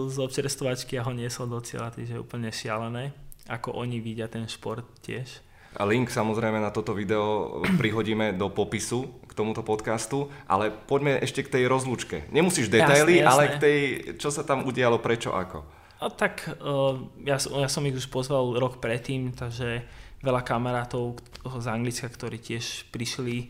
z 0.09 0.17
občerstvovačky 0.23 0.99
a 0.99 1.07
ho 1.07 1.13
niesol 1.13 1.51
do 1.51 1.59
cieľa, 1.59 1.95
takže 1.95 2.23
úplne 2.23 2.55
šialené, 2.55 3.11
ako 3.51 3.75
oni 3.75 3.99
vidia 3.99 4.31
ten 4.31 4.47
šport 4.47 4.87
tiež. 5.03 5.52
A 5.77 5.89
link 5.89 6.13
samozrejme 6.13 6.61
na 6.61 6.69
toto 6.69 6.93
video 6.93 7.59
prihodíme 7.81 8.37
do 8.37 8.53
popisu 8.53 9.09
k 9.25 9.33
tomuto 9.33 9.65
podcastu, 9.65 10.29
ale 10.45 10.69
poďme 10.69 11.17
ešte 11.25 11.41
k 11.45 11.53
tej 11.59 11.65
rozlúčke. 11.69 12.29
Nemusíš 12.29 12.69
detaily, 12.69 13.21
jasne, 13.21 13.25
jasne. 13.25 13.33
ale 13.33 13.43
k 13.49 13.57
tej, 13.57 13.79
čo 14.21 14.29
sa 14.29 14.45
tam 14.45 14.69
udialo, 14.69 15.01
prečo, 15.01 15.33
ako. 15.33 15.65
A 16.03 16.11
tak 16.13 16.45
uh, 16.61 16.99
ja, 17.25 17.41
ja 17.41 17.69
som 17.71 17.87
ich 17.89 17.97
už 17.97 18.11
pozval 18.13 18.59
rok 18.59 18.83
predtým, 18.83 19.33
takže 19.33 19.87
veľa 20.21 20.43
kamarátov 20.45 21.19
z 21.43 21.67
Anglicka, 21.67 22.11
ktorí 22.11 22.37
tiež 22.43 22.93
prišli, 22.93 23.49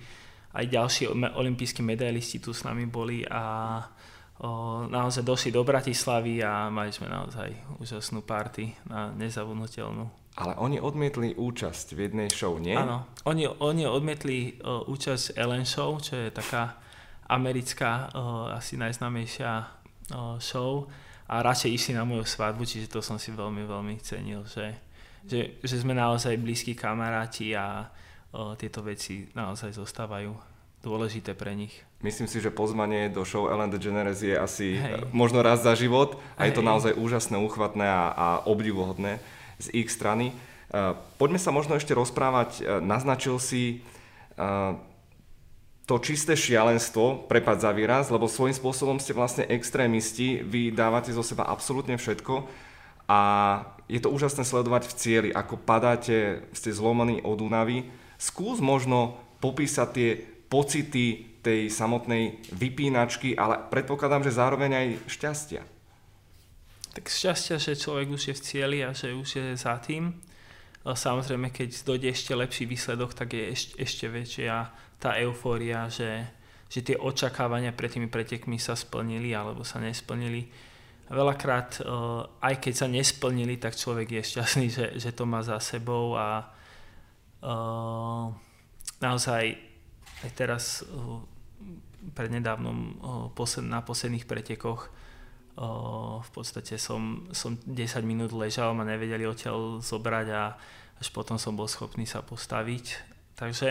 aj 0.52 0.64
ďalší 0.69 1.09
olimpijskí 1.12 1.81
medailisti 1.81 2.38
tu 2.38 2.52
s 2.52 2.62
nami 2.62 2.85
boli 2.85 3.25
a 3.25 3.81
naozaj 4.91 5.23
došli 5.23 5.55
do 5.55 5.62
Bratislavy 5.62 6.43
a 6.43 6.67
mali 6.67 6.91
sme 6.91 7.07
naozaj 7.07 7.79
úžasnú 7.79 8.26
party 8.26 8.75
na 8.91 9.14
nezavudnutelnú. 9.14 10.22
Ale 10.32 10.56
oni 10.56 10.80
odmietli 10.80 11.36
účasť 11.36 11.92
v 11.92 12.08
jednej 12.08 12.28
show, 12.32 12.56
nie? 12.56 12.72
Áno, 12.72 13.04
oni, 13.28 13.44
oni 13.44 13.84
odmietli 13.84 14.56
uh, 14.64 14.80
účasť 14.88 15.36
Ellen 15.36 15.68
Show, 15.68 16.00
čo 16.00 16.16
je 16.16 16.32
taká 16.32 16.80
americká, 17.28 18.08
uh, 18.16 18.56
asi 18.56 18.80
najznámejšia 18.80 19.52
uh, 19.60 20.40
show 20.40 20.88
a 21.28 21.44
radšej 21.44 21.70
išli 21.76 21.92
na 22.00 22.08
moju 22.08 22.24
svadbu, 22.24 22.64
čiže 22.64 22.88
to 22.88 23.04
som 23.04 23.20
si 23.20 23.28
veľmi, 23.28 23.68
veľmi 23.68 24.00
cenil, 24.00 24.48
že, 24.48 24.72
že, 25.28 25.60
že 25.60 25.76
sme 25.76 25.92
naozaj 25.92 26.40
blízki 26.40 26.72
kamaráti 26.72 27.52
a 27.52 27.84
uh, 27.84 28.56
tieto 28.56 28.80
veci 28.80 29.28
naozaj 29.36 29.76
zostávajú 29.76 30.32
dôležité 30.80 31.36
pre 31.36 31.52
nich. 31.52 31.76
Myslím 32.00 32.26
si, 32.26 32.40
že 32.40 32.50
pozvanie 32.50 33.12
do 33.12 33.22
show 33.22 33.52
Ellen 33.52 33.70
DeGeneres 33.70 34.24
je 34.24 34.34
asi 34.34 34.80
Hej. 34.80 35.12
možno 35.12 35.44
raz 35.44 35.60
za 35.60 35.76
život 35.76 36.16
a 36.34 36.42
Hej. 36.42 36.50
je 36.50 36.52
to 36.56 36.62
naozaj 36.64 36.92
úžasné, 36.96 37.36
úchvatné 37.36 37.84
a, 37.84 38.02
a 38.10 38.26
obdivuhodné 38.48 39.20
z 39.62 39.87
ich 39.87 39.88
strany. 39.88 40.35
Eh, 40.73 40.97
poďme 41.21 41.37
sa 41.37 41.52
možno 41.52 41.76
ešte 41.76 41.92
rozprávať. 41.92 42.50
Eh, 42.59 42.81
naznačil 42.81 43.37
si 43.37 43.85
eh, 44.40 44.73
to 45.85 45.95
čisté 46.00 46.33
šialenstvo, 46.33 47.28
prepad 47.28 47.61
za 47.61 47.76
výraz, 47.76 48.09
lebo 48.09 48.25
svojím 48.25 48.57
spôsobom 48.57 48.97
ste 48.97 49.12
vlastne 49.12 49.45
extrémisti, 49.45 50.40
vy 50.40 50.73
dávate 50.73 51.12
zo 51.12 51.21
seba 51.21 51.45
absolútne 51.45 52.00
všetko 52.00 52.49
a 53.11 53.21
je 53.90 54.00
to 54.00 54.09
úžasné 54.09 54.47
sledovať 54.47 54.88
v 54.88 54.97
cieli, 54.97 55.31
ako 55.35 55.61
padáte, 55.61 56.49
ste 56.57 56.73
zlomaní 56.73 57.21
od 57.21 57.45
únavy. 57.45 57.92
Skús 58.16 58.62
možno 58.62 59.21
popísať 59.45 59.88
tie 59.92 60.11
pocity 60.49 61.37
tej 61.42 61.69
samotnej 61.69 62.40
vypínačky, 62.54 63.35
ale 63.37 63.61
predpokladám, 63.69 64.25
že 64.25 64.38
zároveň 64.38 64.71
aj 64.73 64.87
šťastia 65.11 65.72
tak 66.92 67.08
šťastia, 67.08 67.56
že 67.56 67.80
človek 67.80 68.12
už 68.12 68.22
je 68.28 68.34
v 68.37 68.44
cieli 68.44 68.78
a 68.84 68.92
že 68.92 69.16
už 69.16 69.28
je 69.40 69.46
za 69.56 69.80
tým. 69.80 70.12
Samozrejme, 70.84 71.49
keď 71.49 71.88
dojde 71.88 72.12
ešte 72.12 72.37
lepší 72.37 72.64
výsledok, 72.68 73.16
tak 73.16 73.32
je 73.32 73.44
ešte, 73.54 73.72
ešte 73.80 74.06
väčšia 74.12 74.54
tá 75.00 75.16
eufória, 75.16 75.88
že, 75.88 76.26
že 76.68 76.84
tie 76.84 76.96
očakávania 76.99 77.72
pred 77.72 77.90
tými 77.90 78.12
pretekmi 78.12 78.61
sa 78.61 78.76
splnili 78.76 79.32
alebo 79.32 79.64
sa 79.64 79.80
nesplnili. 79.80 80.50
Veľakrát, 81.12 81.80
aj 82.40 82.54
keď 82.61 82.75
sa 82.76 82.87
nesplnili, 82.88 83.61
tak 83.61 83.76
človek 83.76 84.20
je 84.20 84.22
šťastný, 84.32 84.66
že, 84.72 84.87
že 84.96 85.11
to 85.12 85.28
má 85.28 85.44
za 85.44 85.61
sebou 85.61 86.16
a 86.16 86.49
uh, 87.44 88.32
naozaj 89.02 89.42
aj 90.25 90.30
teraz 90.32 90.80
uh, 90.82 91.20
prednedávnom 92.16 92.99
na 93.68 93.80
posledných 93.84 94.26
pretekoch 94.26 94.90
v 95.56 96.30
podstate 96.32 96.80
som, 96.80 97.28
som 97.37 97.56
10 97.56 97.76
minút 98.09 98.32
ležal, 98.32 98.73
ma 98.73 98.88
nevedeli 98.88 99.28
odtiaľ 99.28 99.85
zobrať 99.85 100.26
a 100.32 100.56
až 100.97 101.09
potom 101.12 101.37
som 101.37 101.52
bol 101.52 101.68
schopný 101.68 102.09
sa 102.09 102.25
postaviť. 102.25 102.85
Takže 103.37 103.68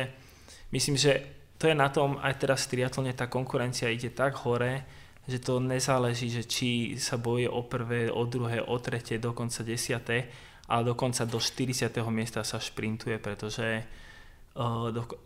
myslím, 0.75 0.97
že 0.99 1.25
to 1.57 1.69
je 1.69 1.75
na 1.77 1.89
tom, 1.89 2.17
aj 2.21 2.41
teraz 2.41 2.65
v 2.65 2.77
triatlone 2.77 3.13
tá 3.13 3.29
konkurencia 3.29 3.89
ide 3.89 4.13
tak 4.13 4.37
hore, 4.45 4.85
že 5.29 5.37
to 5.37 5.61
nezáleží, 5.61 6.33
že 6.33 6.43
či 6.45 6.97
sa 6.97 7.21
boje 7.21 7.45
o 7.45 7.61
prvé, 7.65 8.09
o 8.09 8.25
druhé, 8.25 8.61
o 8.61 8.77
tretie, 8.81 9.21
dokonca 9.21 9.61
desiaté, 9.61 10.29
ale 10.69 10.91
dokonca 10.93 11.25
do 11.29 11.37
40. 11.37 11.93
miesta 12.09 12.41
sa 12.41 12.57
šprintuje, 12.57 13.21
pretože 13.21 13.85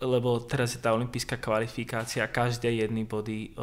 lebo 0.05 0.37
teraz 0.45 0.77
je 0.77 0.81
tá 0.85 0.93
olimpijská 0.93 1.41
kvalifikácia, 1.41 2.29
každé 2.29 2.85
jedny 2.85 3.09
body 3.09 3.57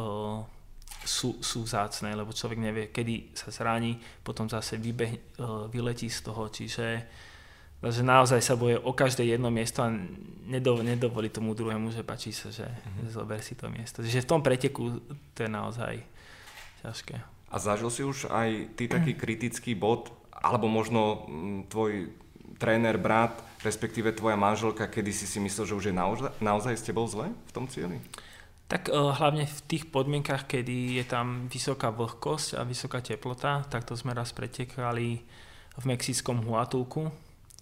sú, 1.03 1.41
sú 1.41 1.65
vzácne, 1.65 2.13
lebo 2.13 2.31
človek 2.31 2.59
nevie, 2.61 2.85
kedy 2.93 3.33
sa 3.33 3.49
zraní, 3.49 3.97
potom 4.23 4.45
zase 4.47 4.77
vybeh, 4.77 5.13
e, 5.13 5.19
vyletí 5.67 6.07
z 6.07 6.19
toho, 6.23 6.47
čiže 6.47 6.87
že 7.83 7.99
naozaj 7.99 8.39
sa 8.39 8.55
boje 8.55 8.79
o 8.79 8.95
každé 8.95 9.27
jedno 9.27 9.51
miesto 9.51 9.83
a 9.83 9.91
nedovolí 10.47 11.27
tomu 11.27 11.51
druhému, 11.51 11.91
že 11.91 11.99
páči 11.99 12.31
sa, 12.31 12.47
že 12.47 12.63
mm-hmm. 12.63 13.11
zober 13.11 13.43
si 13.43 13.59
to 13.59 13.67
miesto. 13.67 13.99
Čiže 13.99 14.23
v 14.23 14.29
tom 14.31 14.39
preteku 14.39 15.03
to 15.35 15.39
je 15.43 15.51
naozaj 15.51 15.99
ťažké. 16.79 17.19
A 17.51 17.55
zažil 17.59 17.91
si 17.91 18.07
už 18.07 18.31
aj 18.31 18.71
ty 18.79 18.87
taký 18.87 19.11
kritický 19.19 19.75
bod, 19.75 20.15
alebo 20.31 20.71
možno 20.71 21.27
mm, 21.27 21.59
tvoj 21.67 21.91
tréner, 22.55 22.95
brat, 22.95 23.35
respektíve 23.67 24.15
tvoja 24.15 24.39
manželka, 24.39 24.87
kedy 24.87 25.11
si 25.11 25.27
si 25.27 25.43
myslel, 25.43 25.67
že 25.67 25.75
už 25.75 25.85
je 25.91 25.95
naozaj, 25.95 26.31
naozaj 26.39 26.79
s 26.79 26.87
tebou 26.87 27.03
zle 27.11 27.35
v 27.35 27.51
tom 27.51 27.67
cieli? 27.67 27.99
Tak 28.67 28.89
uh, 28.89 29.11
hlavne 29.11 29.43
v 29.43 29.59
tých 29.67 29.91
podmienkach, 29.91 30.47
kedy 30.47 30.97
je 30.97 31.05
tam 31.05 31.51
vysoká 31.51 31.91
vlhkosť 31.91 32.57
a 32.57 32.61
vysoká 32.63 33.03
teplota, 33.03 33.67
tak 33.67 33.83
to 33.83 33.93
sme 33.93 34.15
raz 34.15 34.31
pretekali 34.31 35.19
v 35.73 35.83
mexickom 35.83 36.41
Huatulku. 36.47 37.11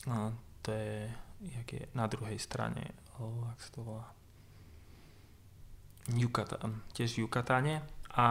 A 0.08 0.30
to 0.62 0.70
je, 0.72 1.10
jak 1.42 1.68
je 1.68 1.84
na 1.98 2.06
druhej 2.06 2.38
strane, 2.38 2.94
oh, 3.18 3.50
ak 3.50 3.60
sa 3.60 3.70
to 3.74 3.82
volá, 3.82 4.08
Yucatán, 6.10 6.82
tiež 6.94 7.18
Yucatáne. 7.18 7.82
A 8.14 8.28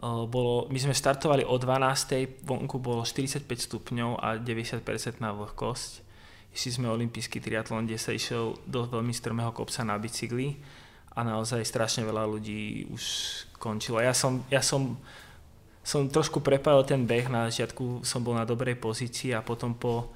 uh, 0.00 0.24
bolo, 0.24 0.66
my 0.72 0.78
sme 0.80 0.96
štartovali 0.96 1.44
o 1.44 1.56
12. 1.60 2.48
vonku 2.48 2.80
bolo 2.80 3.04
45 3.04 3.44
stupňov 3.44 4.10
a 4.24 4.40
90% 4.40 5.20
na 5.20 5.36
vlhkosť. 5.36 5.90
Išli 6.54 6.70
sme 6.80 6.86
olimpijský 6.88 7.42
triatlon, 7.44 7.84
kde 7.84 7.98
sa 7.98 8.14
išiel 8.14 8.56
do 8.64 8.86
veľmi 8.88 9.12
strmého 9.12 9.50
kopca 9.50 9.82
na 9.82 9.98
bicykli 9.98 10.54
a 11.14 11.20
naozaj 11.22 11.62
strašne 11.62 12.02
veľa 12.02 12.26
ľudí 12.26 12.90
už 12.90 13.02
končilo. 13.62 14.02
Ja 14.02 14.10
som, 14.10 14.42
ja 14.50 14.58
som, 14.60 14.98
som 15.86 16.10
trošku 16.10 16.42
prepálil 16.42 16.82
ten 16.82 17.06
beh, 17.06 17.30
na 17.30 17.46
začiatku 17.46 18.02
som 18.02 18.20
bol 18.26 18.34
na 18.34 18.42
dobrej 18.42 18.76
pozícii 18.82 19.30
a 19.30 19.40
potom 19.46 19.78
po, 19.78 20.10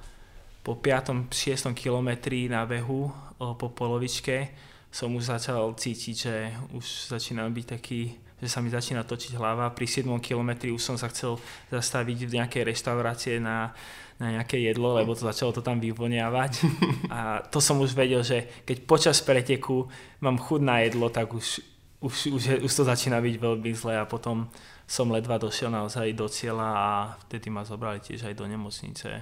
po 0.59 0.75
5. 0.75 1.31
6. 1.31 1.71
kilometri 1.71 2.51
na 2.51 2.67
behu, 2.67 3.07
po 3.39 3.67
polovičke, 3.71 4.51
som 4.91 5.15
už 5.15 5.31
začal 5.31 5.71
cítiť, 5.71 6.15
že 6.15 6.35
už 6.75 6.85
začínam 7.15 7.47
byť 7.55 7.65
taký 7.79 8.28
že 8.39 8.47
sa 8.47 8.63
mi 8.63 8.71
začína 8.71 9.03
točiť 9.03 9.35
hlava. 9.35 9.71
Pri 9.75 9.85
7 9.85 10.07
kilometri 10.23 10.71
už 10.71 10.79
som 10.79 10.95
sa 10.95 11.11
chcel 11.11 11.35
zastaviť 11.69 12.17
v 12.25 12.35
nejakej 12.39 12.63
reštaurácie 12.71 13.37
na, 13.43 13.75
na 14.19 14.39
nejaké 14.39 14.59
jedlo, 14.59 14.95
lebo 14.95 15.15
to 15.15 15.27
začalo 15.27 15.51
to 15.51 15.63
tam 15.63 15.79
vyvoniavať. 15.79 16.51
A 17.15 17.43
to 17.47 17.59
som 17.59 17.79
už 17.83 17.95
vedel, 17.95 18.23
že 18.23 18.47
keď 18.63 18.77
počas 18.87 19.19
preteku 19.19 19.87
mám 20.23 20.39
chud 20.39 20.63
na 20.63 20.83
jedlo, 20.83 21.11
tak 21.11 21.35
už, 21.35 21.63
už, 21.99 22.15
už, 22.31 22.43
už 22.63 22.71
to 22.71 22.83
začína 22.87 23.19
byť 23.19 23.35
veľmi 23.39 23.71
zle 23.75 23.99
a 23.99 24.07
potom 24.07 24.47
som 24.89 25.11
ledva 25.11 25.37
došiel 25.37 25.69
naozaj 25.69 26.15
do 26.17 26.25
cieľa 26.25 26.69
a 26.73 26.89
vtedy 27.27 27.53
ma 27.53 27.61
zobrali 27.61 28.01
tiež 28.01 28.25
aj 28.25 28.33
do 28.33 28.49
nemocnice 28.49 29.21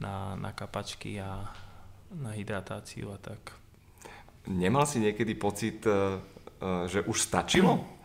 na, 0.00 0.32
na 0.38 0.50
kapačky 0.56 1.20
a 1.20 1.52
na 2.14 2.32
hydratáciu 2.32 3.12
a 3.12 3.18
tak. 3.18 3.52
Nemal 4.46 4.86
si 4.86 5.02
niekedy 5.02 5.34
pocit, 5.34 5.82
eh, 5.84 5.92
eh, 5.92 6.86
že 6.86 7.02
už 7.02 7.18
stačilo? 7.18 7.95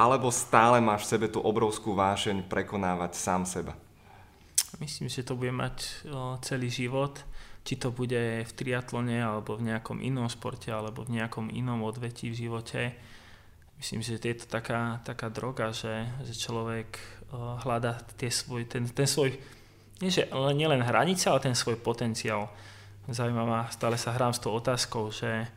Alebo 0.00 0.32
stále 0.32 0.80
máš 0.80 1.04
v 1.04 1.10
sebe 1.12 1.26
tú 1.28 1.44
obrovskú 1.44 1.92
vášeň 1.92 2.48
prekonávať 2.48 3.12
sám 3.12 3.44
seba? 3.44 3.76
Myslím, 4.80 5.12
že 5.12 5.26
to 5.26 5.36
bude 5.36 5.52
mať 5.52 6.08
celý 6.40 6.72
život, 6.72 7.20
či 7.60 7.76
to 7.76 7.92
bude 7.92 8.48
v 8.48 8.52
triatlone, 8.56 9.20
alebo 9.20 9.60
v 9.60 9.68
nejakom 9.68 10.00
inom 10.00 10.24
športe, 10.32 10.72
alebo 10.72 11.04
v 11.04 11.20
nejakom 11.20 11.52
inom 11.52 11.84
odvetí 11.84 12.32
v 12.32 12.48
živote. 12.48 12.96
Myslím, 13.76 14.00
že 14.00 14.16
je 14.16 14.40
to 14.40 14.46
taká, 14.48 15.04
taká 15.04 15.28
droga, 15.28 15.72
že, 15.76 16.08
že 16.24 16.32
človek 16.32 16.96
hľada 17.64 18.00
tie 18.16 18.32
svoj, 18.32 18.64
ten, 18.64 18.88
ten 18.88 19.04
svoj, 19.04 19.36
nie 20.00 20.08
že 20.08 20.32
nielen 20.32 20.80
hranice, 20.80 21.28
ale 21.28 21.44
ten 21.44 21.56
svoj 21.56 21.76
potenciál. 21.76 22.48
Zaujímavá, 23.10 23.68
stále 23.74 24.00
sa 24.00 24.16
hrám 24.16 24.32
s 24.32 24.40
tou 24.40 24.54
otázkou, 24.56 25.12
že 25.12 25.50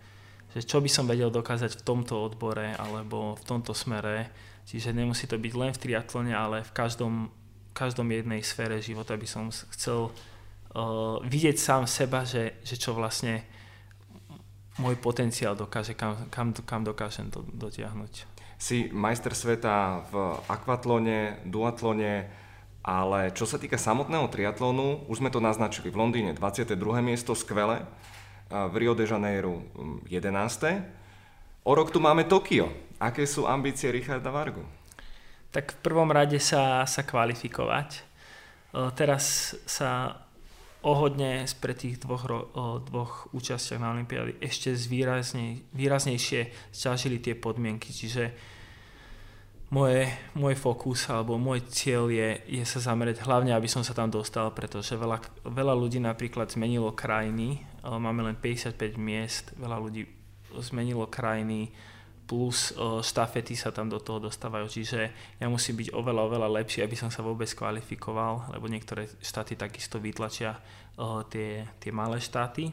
že 0.54 0.62
čo 0.62 0.78
by 0.78 0.90
som 0.90 1.10
vedel 1.10 1.34
dokázať 1.34 1.82
v 1.82 1.86
tomto 1.86 2.22
odbore 2.22 2.78
alebo 2.78 3.34
v 3.34 3.44
tomto 3.44 3.74
smere. 3.74 4.30
Čiže 4.64 4.96
nemusí 4.96 5.26
to 5.28 5.36
byť 5.36 5.54
len 5.58 5.72
v 5.74 5.82
triatlone, 5.82 6.32
ale 6.32 6.64
v 6.64 6.72
každom, 6.72 7.34
každom 7.76 8.08
jednej 8.14 8.40
sfére 8.46 8.80
života 8.80 9.18
by 9.18 9.28
som 9.28 9.50
chcel 9.52 10.14
uh, 10.14 11.20
vidieť 11.26 11.58
sám 11.58 11.84
seba, 11.90 12.24
že, 12.24 12.56
že 12.64 12.80
čo 12.80 12.96
vlastne 12.96 13.44
môj 14.80 14.98
potenciál 14.98 15.54
dokáže, 15.54 15.94
kam, 15.94 16.30
kam, 16.30 16.54
kam 16.54 16.82
dokážem 16.82 17.30
to 17.30 17.46
dotiahnuť. 17.54 18.30
Si 18.58 18.88
majster 18.96 19.36
sveta 19.36 20.08
v 20.08 20.40
akvatlone, 20.48 21.44
duatlone, 21.44 22.32
ale 22.84 23.20
čo 23.36 23.44
sa 23.44 23.60
týka 23.60 23.76
samotného 23.76 24.32
triatlonu, 24.32 25.08
už 25.12 25.20
sme 25.20 25.30
to 25.30 25.44
naznačili 25.44 25.92
v 25.92 26.00
Londýne 26.00 26.32
22. 26.32 26.80
miesto, 27.04 27.36
skvele, 27.36 27.84
v 28.54 28.76
Rio 28.78 28.94
de 28.94 29.10
Janeiro 29.10 29.66
11. 30.06 31.66
O 31.66 31.74
rok 31.74 31.90
tu 31.90 31.98
máme 31.98 32.30
Tokio. 32.30 32.70
Aké 33.02 33.26
sú 33.26 33.50
ambície 33.50 33.90
Richarda 33.90 34.30
Vargu? 34.30 34.62
Tak 35.50 35.74
v 35.74 35.82
prvom 35.82 36.14
rade 36.14 36.38
sa, 36.38 36.86
sa 36.86 37.02
kvalifikovať. 37.02 38.06
Teraz 38.94 39.58
sa 39.66 40.22
ohodne 40.86 41.50
spred 41.50 41.78
tých 41.80 41.98
dvoch, 41.98 42.30
dvoch 42.86 43.32
účastiach 43.34 43.82
na 43.82 43.96
Olympiáde 43.96 44.38
ešte 44.38 44.76
výraznejšie 45.74 46.42
zťažili 46.70 47.18
tie 47.24 47.34
podmienky, 47.40 47.90
čiže 47.90 48.34
moje, 49.74 50.06
môj 50.38 50.54
fokus 50.54 51.10
alebo 51.10 51.42
môj 51.42 51.66
cieľ 51.66 52.14
je, 52.14 52.62
je 52.62 52.64
sa 52.64 52.94
zamerať 52.94 53.26
hlavne, 53.26 53.58
aby 53.58 53.66
som 53.66 53.82
sa 53.82 53.98
tam 53.98 54.14
dostal, 54.14 54.54
pretože 54.54 54.94
veľa, 54.94 55.18
veľa 55.50 55.74
ľudí 55.74 55.98
napríklad 55.98 56.54
zmenilo 56.54 56.94
krajiny, 56.94 57.66
máme 57.82 58.22
len 58.22 58.38
55 58.38 58.78
miest, 59.02 59.50
veľa 59.58 59.82
ľudí 59.82 60.06
zmenilo 60.62 61.10
krajiny, 61.10 61.74
plus 62.24 62.72
štafety 63.04 63.58
sa 63.58 63.74
tam 63.74 63.92
do 63.92 64.00
toho 64.00 64.30
dostávajú, 64.30 64.70
čiže 64.70 65.12
ja 65.42 65.48
musím 65.52 65.82
byť 65.82 65.92
oveľa, 65.92 66.22
oveľa 66.30 66.50
lepší, 66.62 66.86
aby 66.86 66.96
som 66.96 67.12
sa 67.12 67.26
vôbec 67.26 67.50
kvalifikoval, 67.52 68.54
lebo 68.56 68.72
niektoré 68.72 69.12
štáty 69.20 69.60
takisto 69.60 70.00
vytlačia 70.00 70.56
tie, 71.28 71.68
tie 71.82 71.92
malé 71.92 72.24
štáty. 72.24 72.72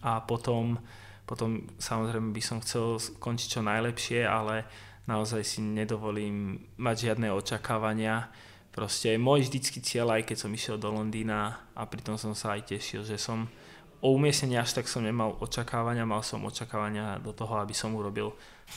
A 0.00 0.24
potom, 0.24 0.80
potom 1.22 1.70
samozrejme 1.78 2.34
by 2.34 2.42
som 2.42 2.58
chcel 2.64 2.98
skončiť 2.98 3.48
čo 3.52 3.60
najlepšie, 3.62 4.26
ale 4.26 4.66
naozaj 5.10 5.42
si 5.42 5.58
nedovolím 5.58 6.62
mať 6.78 7.10
žiadne 7.10 7.34
očakávania. 7.34 8.30
Proste 8.70 9.18
môj 9.18 9.50
vždycky 9.50 9.82
cieľ, 9.82 10.14
aj 10.14 10.30
keď 10.30 10.46
som 10.46 10.54
išiel 10.54 10.78
do 10.78 10.94
Londýna 10.94 11.58
a 11.74 11.82
pritom 11.90 12.14
som 12.14 12.38
sa 12.38 12.54
aj 12.54 12.70
tešil, 12.70 13.02
že 13.02 13.18
som 13.18 13.50
o 13.98 14.14
umiestnení 14.14 14.54
až 14.54 14.78
tak 14.78 14.86
som 14.86 15.02
nemal 15.02 15.34
očakávania, 15.42 16.06
mal 16.06 16.22
som 16.22 16.46
očakávania 16.46 17.18
do 17.18 17.34
toho, 17.34 17.58
aby 17.58 17.74
som 17.74 17.90
urobil 17.98 18.30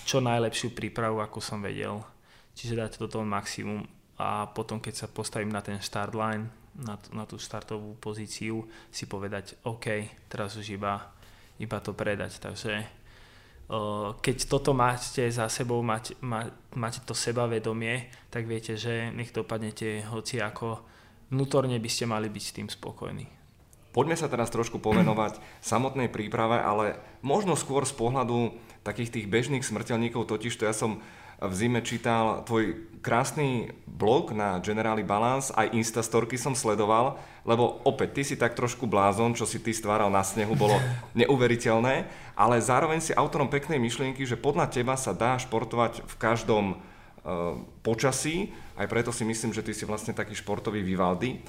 čo 0.09 0.17
najlepšiu 0.17 0.73
prípravu, 0.73 1.21
ako 1.21 1.37
som 1.37 1.61
vedel. 1.61 2.01
Čiže 2.57 2.81
dať 2.81 2.91
do 2.97 3.07
toho 3.07 3.21
maximum 3.21 3.85
a 4.17 4.49
potom, 4.49 4.81
keď 4.81 5.05
sa 5.05 5.07
postavím 5.09 5.53
na 5.53 5.61
ten 5.61 5.77
start 5.77 6.17
line, 6.17 6.49
na, 6.73 6.97
na 7.13 7.23
tú 7.29 7.37
startovú 7.37 7.97
pozíciu, 8.01 8.65
si 8.89 9.05
povedať, 9.05 9.61
OK, 9.65 10.09
teraz 10.25 10.57
už 10.57 10.73
iba, 10.73 11.13
iba 11.61 11.77
to 11.81 11.93
predať. 11.93 12.41
Takže 12.41 13.02
keď 14.19 14.37
toto 14.45 14.75
máte 14.75 15.31
za 15.31 15.47
sebou, 15.47 15.79
máte, 15.81 16.13
máte 16.75 16.99
to 17.07 17.15
sebavedomie, 17.15 18.11
tak 18.29 18.45
viete, 18.45 18.75
že 18.75 19.09
nech 19.15 19.31
dopadnete 19.31 20.03
hoci 20.11 20.43
ako 20.43 20.83
vnútorne 21.31 21.79
by 21.79 21.89
ste 21.89 22.05
mali 22.05 22.27
byť 22.27 22.43
s 22.43 22.55
tým 22.55 22.67
spokojní. 22.69 23.25
Poďme 23.93 24.17
sa 24.17 24.25
teraz 24.25 24.49
trošku 24.49 24.81
povenovať 24.81 25.37
samotnej 25.61 26.09
príprave, 26.09 26.57
ale 26.57 26.97
možno 27.21 27.53
skôr 27.53 27.85
z 27.85 27.93
pohľadu 27.93 28.57
takých 28.81 29.13
tých 29.13 29.27
bežných 29.29 29.61
smrteľníkov, 29.61 30.25
totiž 30.25 30.53
to 30.57 30.65
ja 30.65 30.73
som 30.73 30.99
v 31.41 31.53
zime 31.53 31.79
čítal 31.81 32.43
tvoj 32.43 32.93
krásny 33.03 33.75
blog 33.83 34.31
na 34.31 34.57
Generali 34.63 35.03
Balance, 35.03 35.51
aj 35.51 35.75
Instastorky 35.75 36.39
som 36.39 36.55
sledoval, 36.55 37.19
lebo 37.43 37.83
opäť, 37.83 38.09
ty 38.15 38.21
si 38.23 38.35
tak 38.39 38.55
trošku 38.55 38.87
blázon, 38.87 39.35
čo 39.35 39.43
si 39.43 39.59
ty 39.59 39.75
stváral 39.75 40.07
na 40.07 40.23
snehu, 40.23 40.55
bolo 40.55 40.79
neuveriteľné, 41.19 42.07
ale 42.39 42.55
zároveň 42.63 43.03
si 43.03 43.11
autorom 43.11 43.51
peknej 43.51 43.77
myšlienky, 43.77 44.23
že 44.23 44.39
podľa 44.39 44.71
teba 44.71 44.95
sa 44.95 45.11
dá 45.11 45.35
športovať 45.35 46.07
v 46.07 46.15
každom 46.15 46.65
uh, 46.73 47.59
počasí, 47.83 48.55
aj 48.79 48.87
preto 48.89 49.11
si 49.13 49.27
myslím, 49.27 49.53
že 49.53 49.61
ty 49.61 49.75
si 49.75 49.85
vlastne 49.85 50.17
taký 50.17 50.33
športový 50.33 50.81
Vivaldi, 50.81 51.43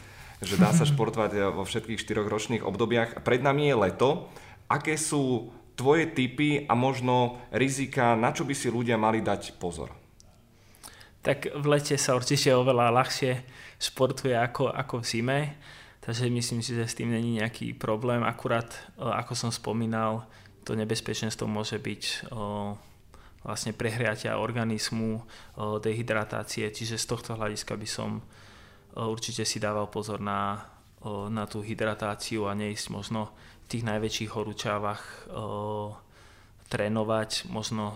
že 0.44 0.60
dá 0.60 0.74
sa 0.76 0.84
športovať 0.90 1.30
eh, 1.32 1.42
vo 1.48 1.64
všetkých 1.64 2.00
štyroch 2.00 2.28
ročných 2.28 2.66
obdobiach. 2.66 3.24
Pred 3.24 3.40
nami 3.40 3.72
je 3.72 3.76
leto. 3.76 4.28
Aké 4.68 4.96
sú 4.96 5.52
tvoje 5.74 6.06
typy 6.10 6.66
a 6.66 6.72
možno 6.78 7.42
rizika, 7.50 8.14
na 8.14 8.30
čo 8.30 8.46
by 8.46 8.54
si 8.54 8.70
ľudia 8.70 8.94
mali 8.94 9.20
dať 9.20 9.58
pozor? 9.58 9.90
Tak 11.24 11.56
v 11.56 11.66
lete 11.66 11.96
sa 11.96 12.14
určite 12.14 12.52
oveľa 12.52 12.92
ľahšie 12.92 13.32
športuje 13.80 14.36
ako, 14.36 14.70
ako 14.70 15.00
v 15.00 15.08
zime, 15.08 15.38
takže 16.04 16.28
myslím 16.28 16.60
si, 16.60 16.76
že 16.76 16.84
s 16.84 16.96
tým 17.00 17.10
není 17.10 17.40
nejaký 17.40 17.74
problém. 17.74 18.20
Akurát, 18.20 18.68
eh, 18.70 19.02
ako 19.02 19.32
som 19.32 19.50
spomínal, 19.50 20.28
to 20.64 20.76
nebezpečenstvo 20.76 21.44
môže 21.44 21.76
byť 21.76 22.32
o, 22.32 22.72
eh, 22.72 22.92
vlastne 23.44 23.76
prehriatia 23.76 24.40
organizmu, 24.40 25.20
o, 25.20 25.76
dehydratácie, 25.76 26.72
čiže 26.72 26.96
z 26.96 27.04
tohto 27.04 27.36
hľadiska 27.36 27.76
by 27.76 27.84
som 27.84 28.24
určite 28.96 29.44
si 29.44 29.60
dával 29.60 29.92
pozor 29.92 30.16
na, 30.16 30.64
na 31.28 31.44
tú 31.44 31.60
hydratáciu 31.60 32.48
a 32.48 32.56
neísť 32.56 32.88
možno 32.88 33.34
tých 33.68 33.84
najväčších 33.86 34.30
horúčavách 34.32 35.02
trénovať, 36.68 37.48
možno, 37.52 37.94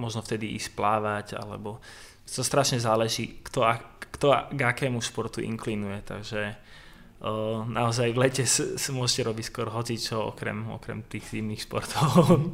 možno 0.00 0.20
vtedy 0.24 0.56
ísť 0.56 0.74
plávať, 0.74 1.26
alebo 1.38 1.78
to 2.26 2.42
strašne 2.42 2.82
záleží, 2.82 3.38
kto, 3.46 3.62
kto 4.18 4.50
k 4.50 4.60
akému 4.60 4.98
športu 4.98 5.38
inklinuje, 5.38 6.02
takže 6.02 6.58
o, 7.22 7.62
naozaj 7.70 8.10
v 8.10 8.18
lete 8.18 8.42
s, 8.42 8.58
s 8.74 8.90
môžete 8.90 9.30
robiť 9.30 9.44
skôr 9.46 9.70
hocičo 9.70 10.34
okrem, 10.34 10.66
okrem 10.74 11.06
tých 11.06 11.30
zimných 11.30 11.70
športov. 11.70 12.50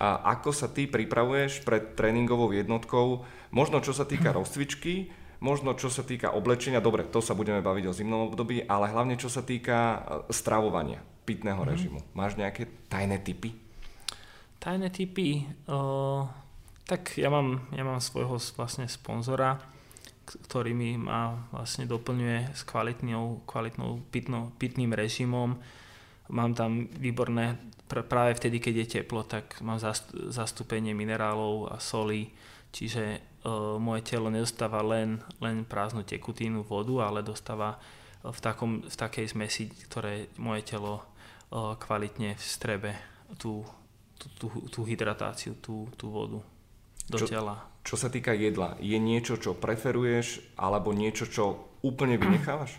A 0.00 0.24
ako 0.40 0.56
sa 0.56 0.72
ty 0.72 0.88
pripravuješ 0.88 1.68
pred 1.68 1.92
tréningovou 1.92 2.48
jednotkou, 2.56 3.28
možno 3.52 3.84
čo 3.84 3.92
sa 3.92 4.08
týka 4.08 4.32
rozcvičky, 4.32 5.12
Možno 5.40 5.72
čo 5.72 5.88
sa 5.88 6.04
týka 6.04 6.36
oblečenia, 6.36 6.84
dobre, 6.84 7.08
to 7.08 7.24
sa 7.24 7.32
budeme 7.32 7.64
baviť 7.64 7.84
o 7.88 7.96
zimnom 7.96 8.28
období, 8.28 8.60
ale 8.68 8.92
hlavne 8.92 9.16
čo 9.16 9.32
sa 9.32 9.40
týka 9.40 9.78
e, 9.80 9.98
stravovania, 10.36 11.00
pitného 11.30 11.62
mm. 11.62 11.68
režimu. 11.70 11.98
Máš 12.10 12.34
nejaké 12.34 12.66
tajné 12.90 13.22
typy? 13.22 13.54
Tajné 14.58 14.90
typy? 14.90 15.46
O, 15.70 16.26
tak 16.90 17.14
ja 17.14 17.30
mám, 17.30 17.70
ja 17.70 17.86
mám 17.86 18.02
svojho 18.02 18.42
vlastne 18.58 18.90
sponzora, 18.90 19.62
ktorý 20.26 20.74
mi 20.74 20.98
ma 20.98 21.46
vlastne 21.54 21.86
doplňuje 21.86 22.50
s 22.50 22.66
kvalitnou, 22.66 23.46
kvalitnou 23.46 24.02
pitno, 24.10 24.50
pitným 24.58 24.90
režimom. 24.90 25.54
Mám 26.30 26.54
tam 26.58 26.86
výborné, 26.98 27.58
pr- 27.86 28.06
práve 28.06 28.34
vtedy, 28.38 28.58
keď 28.58 28.74
je 28.74 28.86
teplo, 28.98 29.22
tak 29.22 29.58
mám 29.62 29.78
zastúpenie 30.30 30.94
minerálov 30.94 31.74
a 31.74 31.82
solí, 31.82 32.30
čiže 32.70 33.22
moje 33.80 34.04
telo 34.04 34.28
nedostáva 34.28 34.84
len, 34.84 35.18
len 35.40 35.64
prázdnu 35.64 36.04
tekutínu, 36.04 36.62
vodu, 36.62 37.08
ale 37.08 37.24
dostáva 37.24 37.80
v, 38.20 38.38
takom, 38.38 38.84
v 38.84 38.94
takej 38.94 39.32
zmesi, 39.32 39.72
ktoré 39.88 40.28
moje 40.36 40.62
telo 40.68 41.09
kvalitne 41.50 42.38
vstrebe 42.38 42.94
tú, 43.38 43.66
tú, 44.18 44.26
tú, 44.38 44.46
tú 44.70 44.80
hydratáciu, 44.86 45.58
tú, 45.58 45.90
tú 45.98 46.10
vodu 46.10 46.40
do 47.10 47.18
čo, 47.18 47.26
tela. 47.26 47.66
Čo 47.82 47.98
sa 47.98 48.08
týka 48.08 48.30
jedla, 48.30 48.78
je 48.78 48.96
niečo, 48.96 49.34
čo 49.34 49.58
preferuješ, 49.58 50.54
alebo 50.54 50.94
niečo, 50.94 51.26
čo 51.26 51.74
úplne 51.82 52.14
vynechávaš? 52.16 52.78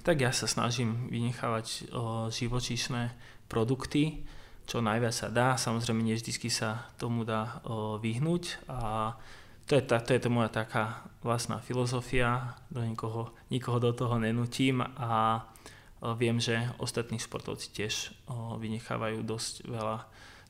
Tak 0.00 0.16
ja 0.24 0.32
sa 0.32 0.48
snažím 0.48 1.12
vynechávať 1.12 1.92
o, 1.92 2.32
živočíšne 2.32 3.12
produkty, 3.52 4.24
čo 4.64 4.80
najviac 4.80 5.12
sa 5.12 5.28
dá. 5.28 5.60
Samozrejme, 5.60 6.00
nie 6.00 6.16
vždy 6.16 6.48
sa 6.48 6.88
tomu 6.96 7.28
dá 7.28 7.60
o, 7.68 8.00
vyhnúť 8.00 8.64
a 8.72 9.12
to 9.68 9.78
je, 9.78 9.82
tá, 9.84 10.02
to 10.02 10.16
je 10.16 10.20
to 10.22 10.30
moja 10.32 10.50
taká 10.50 11.06
vlastná 11.22 11.62
filozofia, 11.62 12.58
do 12.66 12.82
nikoho, 12.82 13.30
nikoho 13.46 13.78
do 13.78 13.94
toho 13.94 14.18
nenutím 14.18 14.82
a 14.82 15.44
viem, 16.18 16.42
že 16.42 16.58
ostatní 16.82 17.22
športovci 17.22 17.70
tiež 17.70 18.10
vynechávajú 18.58 19.22
dosť 19.22 19.70
veľa, 19.70 19.98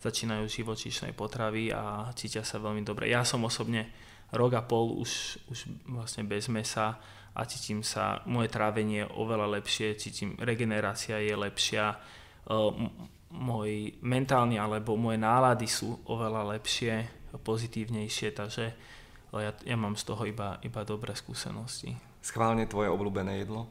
začínajú 0.00 0.48
živočíšnej 0.48 1.12
potravy 1.12 1.70
a 1.70 2.08
cítia 2.16 2.42
sa 2.42 2.56
veľmi 2.58 2.82
dobre. 2.82 3.12
Ja 3.12 3.22
som 3.22 3.44
osobne 3.44 3.92
rok 4.32 4.56
a 4.56 4.64
pol 4.64 4.96
už, 4.96 5.38
už 5.52 5.58
vlastne 5.84 6.24
bez 6.24 6.48
mesa 6.48 6.96
a 7.36 7.44
cítim 7.44 7.84
sa, 7.84 8.24
moje 8.24 8.48
trávenie 8.48 9.04
je 9.04 9.12
oveľa 9.12 9.60
lepšie, 9.60 9.92
cítim, 10.00 10.36
regenerácia 10.40 11.20
je 11.20 11.36
lepšia, 11.36 12.00
môj 13.32 13.96
mentálny 14.00 14.56
alebo 14.56 14.96
moje 14.96 15.20
nálady 15.20 15.68
sú 15.68 16.00
oveľa 16.08 16.56
lepšie, 16.56 17.08
pozitívnejšie, 17.32 18.36
takže 18.36 18.72
ja, 19.32 19.52
ja 19.52 19.76
mám 19.76 19.96
z 19.96 20.04
toho 20.04 20.28
iba, 20.28 20.60
iba 20.60 20.84
dobré 20.84 21.16
skúsenosti. 21.16 21.96
Schválne 22.20 22.68
tvoje 22.68 22.92
obľúbené 22.92 23.40
jedlo? 23.40 23.68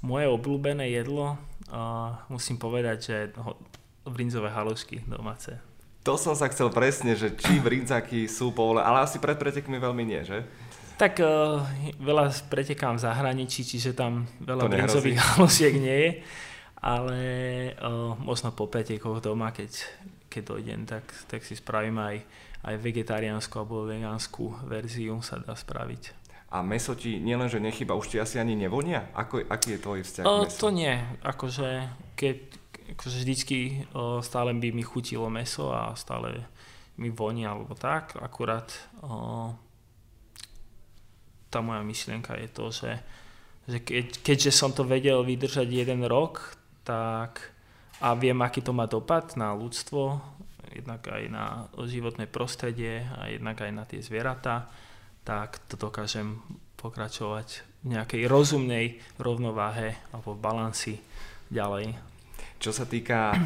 Moje 0.00 0.26
obľúbené 0.32 0.88
jedlo, 0.88 1.36
uh, 1.68 2.16
musím 2.32 2.56
povedať, 2.56 2.98
že 3.00 3.16
ho, 3.36 3.60
brinzové 4.08 4.48
halušky 4.48 5.04
domáce. 5.04 5.60
To 6.08 6.16
som 6.16 6.32
sa 6.32 6.48
chcel 6.48 6.72
presne, 6.72 7.12
že 7.12 7.36
či 7.36 7.60
brinzaky 7.60 8.24
sú 8.24 8.56
povole, 8.56 8.80
ale 8.80 9.04
asi 9.04 9.20
pred 9.20 9.36
pretekmi 9.36 9.76
veľmi 9.76 10.02
nie, 10.08 10.24
že? 10.24 10.48
Tak 10.96 11.20
uh, 11.20 11.60
veľa 12.00 12.32
pretekám 12.48 12.96
v 12.96 13.04
zahraničí, 13.04 13.64
čiže 13.64 13.92
tam 13.92 14.24
veľa 14.40 14.68
brinzových 14.68 15.20
halušiek 15.36 15.74
nie 15.76 15.96
je, 16.00 16.10
ale 16.80 17.20
uh, 17.76 18.16
možno 18.16 18.56
po 18.56 18.72
pretekoch 18.72 19.20
doma, 19.20 19.52
keď, 19.52 19.84
keď 20.32 20.42
dojdem, 20.44 20.80
tak, 20.88 21.04
tak 21.28 21.44
si 21.44 21.52
spravím 21.56 22.00
aj, 22.00 22.16
aj 22.64 22.74
vegetariánsku 22.80 23.52
alebo 23.60 23.84
vegánsku 23.84 24.64
verziu 24.64 25.20
sa 25.20 25.36
dá 25.36 25.52
spraviť. 25.52 26.19
A 26.50 26.66
meso 26.66 26.98
ti 26.98 27.22
nielenže 27.22 27.62
nechyba, 27.62 27.94
už 27.94 28.10
ti 28.10 28.16
asi 28.18 28.42
ani 28.42 28.58
nevonia? 28.58 29.06
Ako, 29.14 29.46
aký 29.46 29.78
je 29.78 29.82
tvoj 29.82 30.00
vzťah 30.02 30.24
o, 30.26 30.30
k 30.30 30.50
mesu? 30.50 30.58
To 30.58 30.68
nie, 30.74 30.94
akože 31.22 31.68
keď 32.18 32.36
akože 32.98 33.16
vždycky 33.22 33.58
o, 33.94 34.18
stále 34.18 34.50
by 34.50 34.74
mi 34.74 34.82
chutilo 34.82 35.30
meso 35.30 35.70
a 35.70 35.94
stále 35.94 36.42
mi 36.98 37.08
vonia 37.08 37.54
alebo 37.54 37.78
tak, 37.78 38.18
akurát 38.18 38.66
o, 38.98 39.54
tá 41.50 41.62
moja 41.62 41.86
myšlienka 41.86 42.34
je 42.34 42.48
to, 42.50 42.64
že, 42.74 42.92
že 43.70 43.78
keď, 43.82 44.06
keďže 44.26 44.50
som 44.50 44.74
to 44.74 44.82
vedel 44.82 45.22
vydržať 45.22 45.70
jeden 45.70 46.02
rok, 46.06 46.58
tak 46.82 47.54
a 48.00 48.16
viem, 48.16 48.38
aký 48.40 48.64
to 48.64 48.72
má 48.72 48.88
dopad 48.88 49.36
na 49.36 49.52
ľudstvo, 49.52 50.18
jednak 50.70 51.02
aj 51.04 51.22
na 51.28 51.68
životné 51.74 52.30
prostredie 52.30 53.04
a 53.18 53.28
jednak 53.28 53.60
aj 53.60 53.72
na 53.74 53.84
tie 53.84 54.00
zvieratá, 54.00 54.70
tak 55.30 55.62
to 55.70 55.78
dokážem 55.78 56.42
pokračovať 56.74 57.62
v 57.86 57.94
nejakej 57.94 58.26
rozumnej 58.26 58.98
rovnováhe 59.14 59.94
alebo 60.10 60.34
balansi 60.34 60.98
ďalej. 61.54 61.94
Čo 62.58 62.74
sa 62.74 62.82
týka 62.82 63.38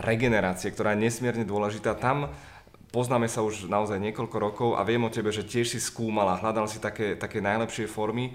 regenerácie, 0.00 0.72
ktorá 0.72 0.96
je 0.96 1.04
nesmierne 1.04 1.44
dôležitá, 1.44 1.92
tam 2.00 2.32
poznáme 2.88 3.28
sa 3.28 3.44
už 3.44 3.68
naozaj 3.68 4.00
niekoľko 4.00 4.36
rokov 4.40 4.70
a 4.80 4.82
viem 4.88 5.04
o 5.04 5.12
tebe, 5.12 5.28
že 5.28 5.44
tiež 5.44 5.76
si 5.76 5.76
skúmala, 5.76 6.40
hľadal 6.40 6.64
si 6.72 6.80
také, 6.80 7.20
také 7.20 7.44
najlepšie 7.44 7.84
formy. 7.84 8.32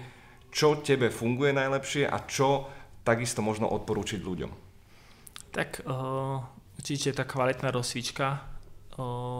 Čo 0.54 0.78
tebe 0.78 1.10
funguje 1.10 1.50
najlepšie 1.50 2.06
a 2.06 2.22
čo 2.22 2.70
takisto 3.02 3.42
možno 3.42 3.66
odporúčiť 3.66 4.22
ľuďom? 4.22 4.50
Tak 5.50 5.82
uh, 5.90 6.38
určite 6.78 7.10
tá 7.18 7.26
kvalitná 7.26 7.74
rozcvička 7.74 8.28
uh, 8.30 8.51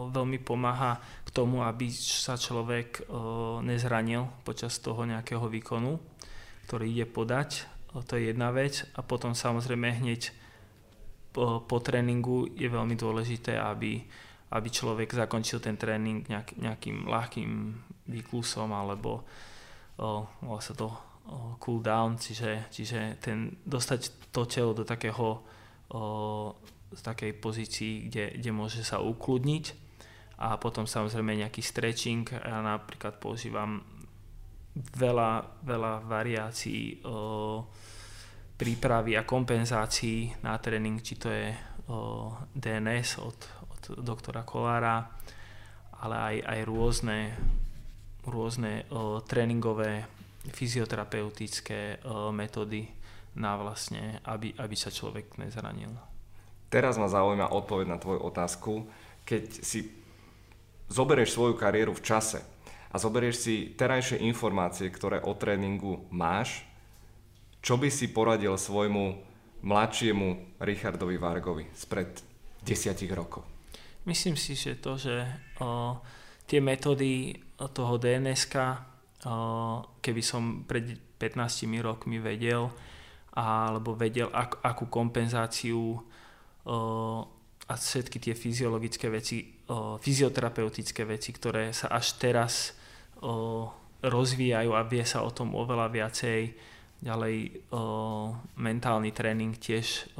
veľmi 0.08 0.40
pomáha 0.40 0.96
k 1.24 1.30
tomu, 1.32 1.60
aby 1.60 1.92
sa 1.92 2.40
človek 2.40 3.04
nezranil 3.60 4.28
počas 4.48 4.80
toho 4.80 5.04
nejakého 5.04 5.44
výkonu, 5.44 6.00
ktorý 6.68 6.88
ide 6.88 7.04
podať. 7.04 7.68
To 7.92 8.16
je 8.16 8.32
jedna 8.32 8.48
vec. 8.48 8.88
A 8.96 9.04
potom 9.04 9.36
samozrejme 9.36 10.00
hneď 10.00 10.32
po, 11.32 11.60
po 11.64 11.76
tréningu 11.84 12.48
je 12.56 12.68
veľmi 12.68 12.96
dôležité, 12.96 13.60
aby, 13.60 14.00
aby 14.52 14.68
človek 14.72 15.12
zakončil 15.12 15.60
ten 15.60 15.76
tréning 15.76 16.24
nejak, 16.28 16.56
nejakým 16.56 17.08
ľahkým 17.08 17.50
výklusom 18.08 18.72
alebo 18.72 19.24
uh, 20.00 20.60
sa 20.60 20.72
to 20.76 20.92
cool 21.62 21.78
down, 21.78 22.18
čiže, 22.18 22.66
čiže 22.68 23.22
ten, 23.22 23.54
dostať 23.62 24.32
to 24.34 24.42
telo 24.44 24.74
do 24.74 24.82
takého 24.82 25.38
z 26.92 27.00
takej 27.00 27.32
pozícii, 27.40 28.08
kde, 28.08 28.36
kde 28.38 28.50
môže 28.52 28.84
sa 28.84 29.00
ukludniť 29.00 29.64
a 30.42 30.58
potom 30.58 30.90
samozrejme 30.90 31.38
nejaký 31.38 31.62
stretching. 31.62 32.26
Ja 32.30 32.58
napríklad 32.60 33.22
používam 33.22 33.86
veľa, 34.74 35.62
veľa 35.62 35.92
variácií 36.08 36.98
o, 37.04 37.62
prípravy 38.58 39.14
a 39.14 39.22
kompenzácií 39.22 40.32
na 40.42 40.58
tréning, 40.58 40.98
či 40.98 41.14
to 41.14 41.28
je 41.30 41.52
o, 41.86 42.32
DNS 42.56 43.22
od, 43.22 43.38
od 43.70 43.82
doktora 44.02 44.42
Kolára, 44.42 45.14
ale 46.02 46.16
aj, 46.16 46.36
aj 46.42 46.60
rôzne, 46.66 47.18
rôzne 48.26 48.88
o, 48.90 49.22
tréningové 49.22 50.08
fyzioterapeutické 50.42 52.02
o, 52.02 52.34
metódy 52.34 52.88
na 53.38 53.56
vlastne, 53.56 54.20
aby, 54.26 54.58
aby 54.58 54.76
sa 54.76 54.90
človek 54.90 55.38
nezranil. 55.38 56.11
Teraz 56.72 56.96
ma 56.96 57.12
zaujíma 57.12 57.52
odpoveď 57.52 57.86
na 57.92 58.00
tvoju 58.00 58.24
otázku. 58.24 58.88
Keď 59.28 59.44
si 59.60 59.92
zoberieš 60.88 61.36
svoju 61.36 61.60
kariéru 61.60 61.92
v 61.92 62.00
čase 62.00 62.40
a 62.88 62.96
zoberieš 62.96 63.36
si 63.36 63.54
terajšie 63.76 64.24
informácie, 64.24 64.88
ktoré 64.88 65.20
o 65.20 65.36
tréningu 65.36 66.08
máš, 66.08 66.64
čo 67.60 67.76
by 67.76 67.92
si 67.92 68.08
poradil 68.08 68.56
svojmu 68.56 69.20
mladšiemu 69.62 70.58
Richardovi 70.64 71.20
Vargovi 71.20 71.68
spred 71.76 72.08
desiatich 72.64 73.12
rokov? 73.12 73.44
Myslím 74.08 74.34
si, 74.34 74.58
že 74.58 74.80
to, 74.80 74.98
že 74.98 75.22
o, 75.62 76.00
tie 76.48 76.58
metódy 76.58 77.38
toho 77.70 77.94
dns 78.02 78.50
keby 80.02 80.22
som 80.24 80.66
pred 80.66 80.98
15 81.22 81.70
rokmi 81.78 82.18
vedel, 82.18 82.66
alebo 83.38 83.94
vedel, 83.94 84.26
ak, 84.34 84.58
akú 84.66 84.90
kompenzáciu 84.90 86.02
a 86.66 87.72
všetky 87.74 88.18
tie 88.18 88.34
fyziologické 88.36 89.10
veci, 89.10 89.62
fyzioterapeutické 89.98 91.06
veci, 91.06 91.30
ktoré 91.32 91.74
sa 91.74 91.90
až 91.94 92.18
teraz 92.18 92.74
rozvíjajú 94.02 94.70
a 94.74 94.82
vie 94.82 95.06
sa 95.06 95.22
o 95.22 95.30
tom 95.30 95.54
oveľa 95.54 95.86
viacej. 95.90 96.40
Ďalej 97.02 97.66
mentálny 98.58 99.10
tréning 99.10 99.58
tiež 99.58 100.14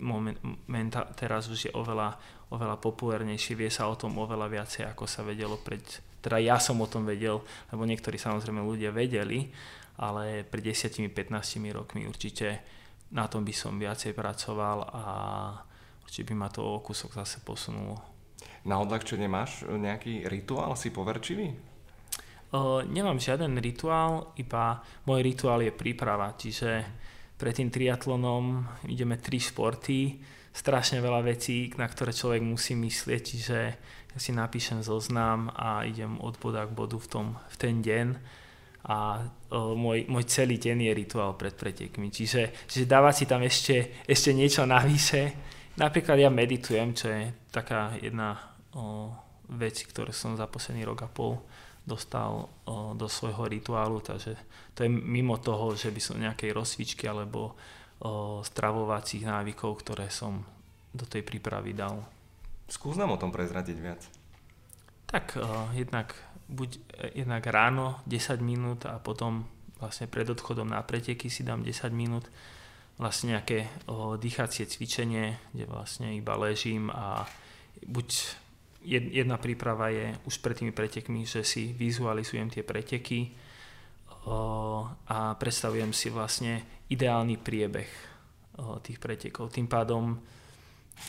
moment, 0.00 0.40
menta, 0.64 1.04
teraz 1.12 1.52
už 1.52 1.68
je 1.68 1.72
oveľa, 1.76 2.16
oveľa 2.48 2.80
populárnejší, 2.80 3.60
vie 3.60 3.68
sa 3.68 3.92
o 3.92 3.96
tom 3.96 4.16
oveľa 4.16 4.48
viacej, 4.48 4.88
ako 4.88 5.04
sa 5.04 5.20
vedelo 5.20 5.60
pred... 5.60 5.84
Teda 6.24 6.40
ja 6.40 6.56
som 6.56 6.80
o 6.80 6.88
tom 6.88 7.04
vedel, 7.04 7.44
lebo 7.70 7.84
niektorí 7.84 8.16
samozrejme 8.16 8.64
ľudia 8.64 8.88
vedeli, 8.88 9.52
ale 10.00 10.48
pred 10.48 10.72
10-15 10.72 11.12
rokmi 11.76 12.08
určite 12.08 12.64
na 13.12 13.24
tom 13.28 13.44
by 13.44 13.54
som 13.56 13.80
viacej 13.80 14.12
pracoval 14.12 14.78
a 14.92 15.04
určite 16.04 16.28
by 16.28 16.34
ma 16.36 16.48
to 16.52 16.60
o 16.60 16.84
kúsok 16.84 17.16
zase 17.16 17.40
posunulo. 17.40 18.00
Na 18.68 18.76
odľahčenie 18.84 19.28
máš 19.30 19.64
nejaký 19.64 20.28
rituál? 20.28 20.76
Si 20.76 20.92
poverčivý? 20.92 21.56
Uh, 22.48 22.80
nemám 22.88 23.20
žiaden 23.20 23.60
rituál, 23.60 24.32
iba 24.40 24.80
môj 25.04 25.20
rituál 25.20 25.60
je 25.60 25.72
príprava, 25.72 26.32
čiže 26.32 26.80
pred 27.36 27.52
tým 27.52 27.68
triatlonom 27.68 28.64
ideme 28.88 29.20
tri 29.20 29.36
športy, 29.36 30.16
strašne 30.48 31.04
veľa 31.04 31.28
vecí, 31.28 31.68
na 31.76 31.84
ktoré 31.84 32.10
človek 32.10 32.40
musí 32.40 32.72
myslieť, 32.72 33.22
čiže 33.22 33.58
ja 34.10 34.18
si 34.18 34.32
napíšem 34.32 34.80
zoznam 34.80 35.52
a 35.52 35.84
idem 35.84 36.16
od 36.24 36.40
boda 36.40 36.64
k 36.64 36.72
bodu 36.72 36.96
v, 36.96 37.08
tom, 37.08 37.26
v 37.52 37.56
ten 37.60 37.84
deň 37.84 38.06
a 38.88 39.20
o, 39.52 39.76
môj, 39.76 40.08
môj 40.08 40.24
celý 40.24 40.56
deň 40.56 40.88
je 40.88 40.92
rituál 40.96 41.36
pred 41.36 41.52
pretekmi. 41.52 42.08
Čiže, 42.08 42.64
čiže 42.64 42.88
dávať 42.88 43.14
si 43.20 43.24
tam 43.28 43.44
ešte, 43.44 43.76
ešte 44.08 44.32
niečo 44.32 44.64
navyše. 44.64 45.36
Napríklad 45.76 46.16
ja 46.16 46.32
meditujem, 46.32 46.96
čo 46.96 47.12
je 47.12 47.36
taká 47.52 47.92
jedna 48.00 48.40
o, 48.72 49.12
vec, 49.52 49.76
ktorú 49.84 50.10
som 50.10 50.40
za 50.40 50.48
posledný 50.48 50.88
rok 50.88 51.04
a 51.04 51.08
pol 51.08 51.36
dostal 51.84 52.48
o, 52.64 52.92
do 52.96 53.08
svojho 53.08 53.44
rituálu, 53.48 54.00
takže 54.00 54.36
to 54.72 54.84
je 54.84 54.90
mimo 54.92 55.36
toho, 55.40 55.76
že 55.76 55.92
by 55.92 56.00
som 56.00 56.20
nejakej 56.20 56.52
rozcvičky 56.52 57.04
alebo 57.08 57.56
o, 58.00 58.40
stravovacích 58.40 59.24
návykov, 59.24 59.84
ktoré 59.84 60.08
som 60.08 60.44
do 60.92 61.04
tej 61.04 61.24
prípravy 61.24 61.76
dal. 61.76 62.04
Skús 62.68 62.96
nám 62.96 63.16
o 63.16 63.20
tom 63.20 63.32
prezradiť 63.32 63.76
viac. 63.80 64.00
Tak 65.08 65.40
o, 65.40 65.72
jednak 65.72 66.12
buď 66.48 66.70
e, 66.74 66.80
jednak 67.24 67.44
ráno 67.46 68.00
10 68.08 68.40
minút 68.40 68.88
a 68.88 68.96
potom 68.98 69.44
vlastne 69.78 70.10
pred 70.10 70.26
odchodom 70.26 70.66
na 70.68 70.82
preteky 70.82 71.30
si 71.30 71.46
dám 71.46 71.62
10 71.62 71.92
minút 71.94 72.26
vlastne 72.98 73.38
nejaké 73.38 73.70
dýchacie 74.18 74.66
cvičenie, 74.66 75.38
kde 75.54 75.70
vlastne 75.70 76.18
iba 76.18 76.34
ležím 76.34 76.90
a 76.90 77.30
buď 77.86 78.08
jedna 78.82 79.38
príprava 79.38 79.94
je 79.94 80.18
už 80.26 80.42
pred 80.42 80.58
tými 80.58 80.74
pretekmi, 80.74 81.22
že 81.22 81.46
si 81.46 81.70
vizualizujem 81.70 82.50
tie 82.50 82.66
preteky 82.66 83.30
a 85.06 85.38
predstavujem 85.38 85.94
si 85.94 86.10
vlastne 86.10 86.82
ideálny 86.90 87.38
priebeh 87.38 87.90
tých 88.82 88.98
pretekov. 88.98 89.54
Tým 89.54 89.70
pádom 89.70 90.18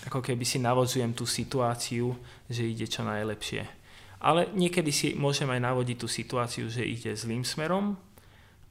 ako 0.06 0.22
keby 0.22 0.46
si 0.46 0.62
navodzujem 0.62 1.18
tú 1.18 1.26
situáciu, 1.26 2.14
že 2.46 2.70
ide 2.70 2.86
čo 2.86 3.02
najlepšie 3.02 3.79
ale 4.20 4.52
niekedy 4.52 4.92
si 4.92 5.08
môžem 5.16 5.48
aj 5.48 5.64
navodiť 5.64 5.98
tú 6.00 6.08
situáciu, 6.12 6.68
že 6.68 6.84
ide 6.84 7.16
zlým 7.16 7.48
smerom 7.48 7.96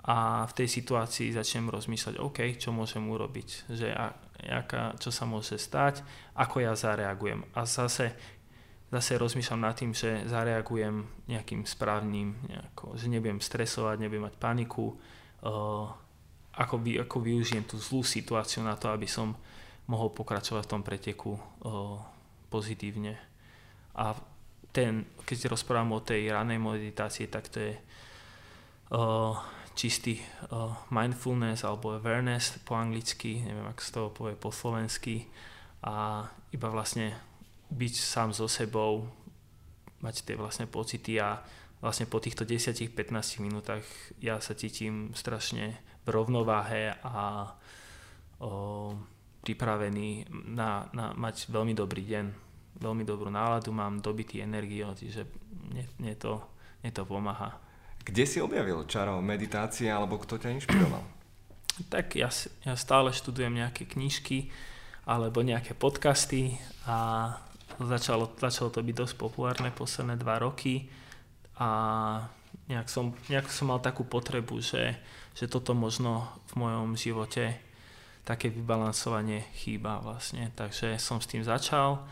a 0.04 0.44
v 0.48 0.52
tej 0.52 0.68
situácii 0.80 1.32
začnem 1.32 1.72
rozmýšľať, 1.72 2.20
OK, 2.20 2.56
čo 2.60 2.72
môžem 2.72 3.04
urobiť, 3.08 3.48
že 3.72 3.92
a, 3.92 4.12
aká, 4.44 4.96
čo 5.00 5.08
sa 5.08 5.24
môže 5.24 5.56
stať, 5.56 6.04
ako 6.36 6.64
ja 6.64 6.72
zareagujem. 6.76 7.44
A 7.56 7.64
zase, 7.64 8.12
zase 8.92 9.20
rozmýšľam 9.20 9.64
nad 9.64 9.76
tým, 9.76 9.96
že 9.96 10.24
zareagujem 10.28 11.04
nejakým 11.28 11.64
správnym, 11.64 12.36
nejako, 12.44 12.96
že 12.96 13.08
nebudem 13.08 13.40
stresovať, 13.40 14.04
nebudem 14.04 14.28
mať 14.28 14.36
paniku, 14.36 14.96
uh, 15.44 15.88
ako, 16.56 16.76
vy, 16.80 17.00
ako 17.04 17.16
využijem 17.24 17.64
tú 17.64 17.80
zlú 17.80 18.04
situáciu 18.04 18.64
na 18.64 18.76
to, 18.76 18.92
aby 18.92 19.08
som 19.08 19.36
mohol 19.88 20.12
pokračovať 20.12 20.62
v 20.68 20.72
tom 20.72 20.82
preteku 20.84 21.36
uh, 21.36 22.00
pozitívne. 22.52 23.16
A 23.96 24.16
ten, 24.78 25.02
keď 25.26 25.50
rozprávam 25.50 25.98
o 25.98 26.06
tej 26.06 26.30
ranej 26.30 26.62
meditácii, 26.62 27.26
tak 27.26 27.50
to 27.50 27.58
je 27.58 27.74
uh, 28.94 29.34
čistý 29.74 30.22
uh, 30.54 30.70
mindfulness 30.94 31.66
alebo 31.66 31.98
awareness 31.98 32.62
po 32.62 32.78
anglicky, 32.78 33.42
neviem, 33.42 33.66
ako 33.66 33.80
sa 33.82 33.90
to 33.90 34.14
povie 34.14 34.38
po 34.38 34.54
slovensky. 34.54 35.26
A 35.82 36.22
iba 36.54 36.70
vlastne 36.70 37.10
byť 37.74 37.94
sám 37.98 38.30
so 38.30 38.46
sebou, 38.46 39.10
mať 39.98 40.22
tie 40.22 40.38
vlastne 40.38 40.70
pocity 40.70 41.18
a 41.18 41.42
vlastne 41.82 42.06
po 42.06 42.22
týchto 42.22 42.46
10-15 42.46 43.42
minútach 43.42 43.82
ja 44.22 44.38
sa 44.38 44.54
cítim 44.54 45.10
strašne 45.10 45.74
v 46.06 46.08
rovnováhe 46.10 46.94
a 47.02 47.50
o, 48.38 48.94
pripravený 49.42 50.30
na, 50.54 50.86
na 50.94 51.14
mať 51.14 51.50
veľmi 51.50 51.74
dobrý 51.74 52.02
deň, 52.06 52.47
veľmi 52.78 53.02
dobrú 53.02 53.28
náladu, 53.28 53.74
mám 53.74 53.98
dobitý 53.98 54.42
energiu, 54.42 54.90
čiže 54.94 55.26
mne, 55.70 55.84
mne, 55.98 56.14
to, 56.14 56.40
mne 56.82 56.90
to 56.94 57.02
pomáha. 57.04 57.58
Kde 58.02 58.24
si 58.24 58.38
objavil 58.40 58.88
čaro 58.88 59.20
meditácie 59.20 59.90
alebo 59.90 60.16
kto 60.16 60.40
ťa 60.40 60.54
inšpiroval? 60.56 61.04
Tak 61.92 62.18
ja, 62.18 62.30
ja 62.66 62.74
stále 62.74 63.14
študujem 63.14 63.54
nejaké 63.54 63.86
knižky 63.86 64.50
alebo 65.06 65.46
nejaké 65.46 65.78
podcasty 65.78 66.58
a 66.88 67.30
začalo, 67.78 68.34
začalo 68.34 68.68
to 68.74 68.82
byť 68.82 68.94
dosť 68.96 69.14
populárne 69.14 69.70
posledné 69.70 70.18
dva 70.18 70.42
roky 70.42 70.90
a 71.58 71.68
nejak 72.66 72.88
som, 72.90 73.14
nejak 73.30 73.46
som 73.48 73.70
mal 73.70 73.78
takú 73.78 74.02
potrebu, 74.02 74.58
že, 74.58 74.98
že 75.38 75.46
toto 75.46 75.72
možno 75.72 76.26
v 76.50 76.66
mojom 76.66 76.98
živote 76.98 77.54
také 78.26 78.52
vybalansovanie 78.52 79.48
chýba 79.56 80.02
vlastne. 80.04 80.52
Takže 80.52 81.00
som 81.00 81.16
s 81.22 81.30
tým 81.30 81.40
začal 81.40 82.04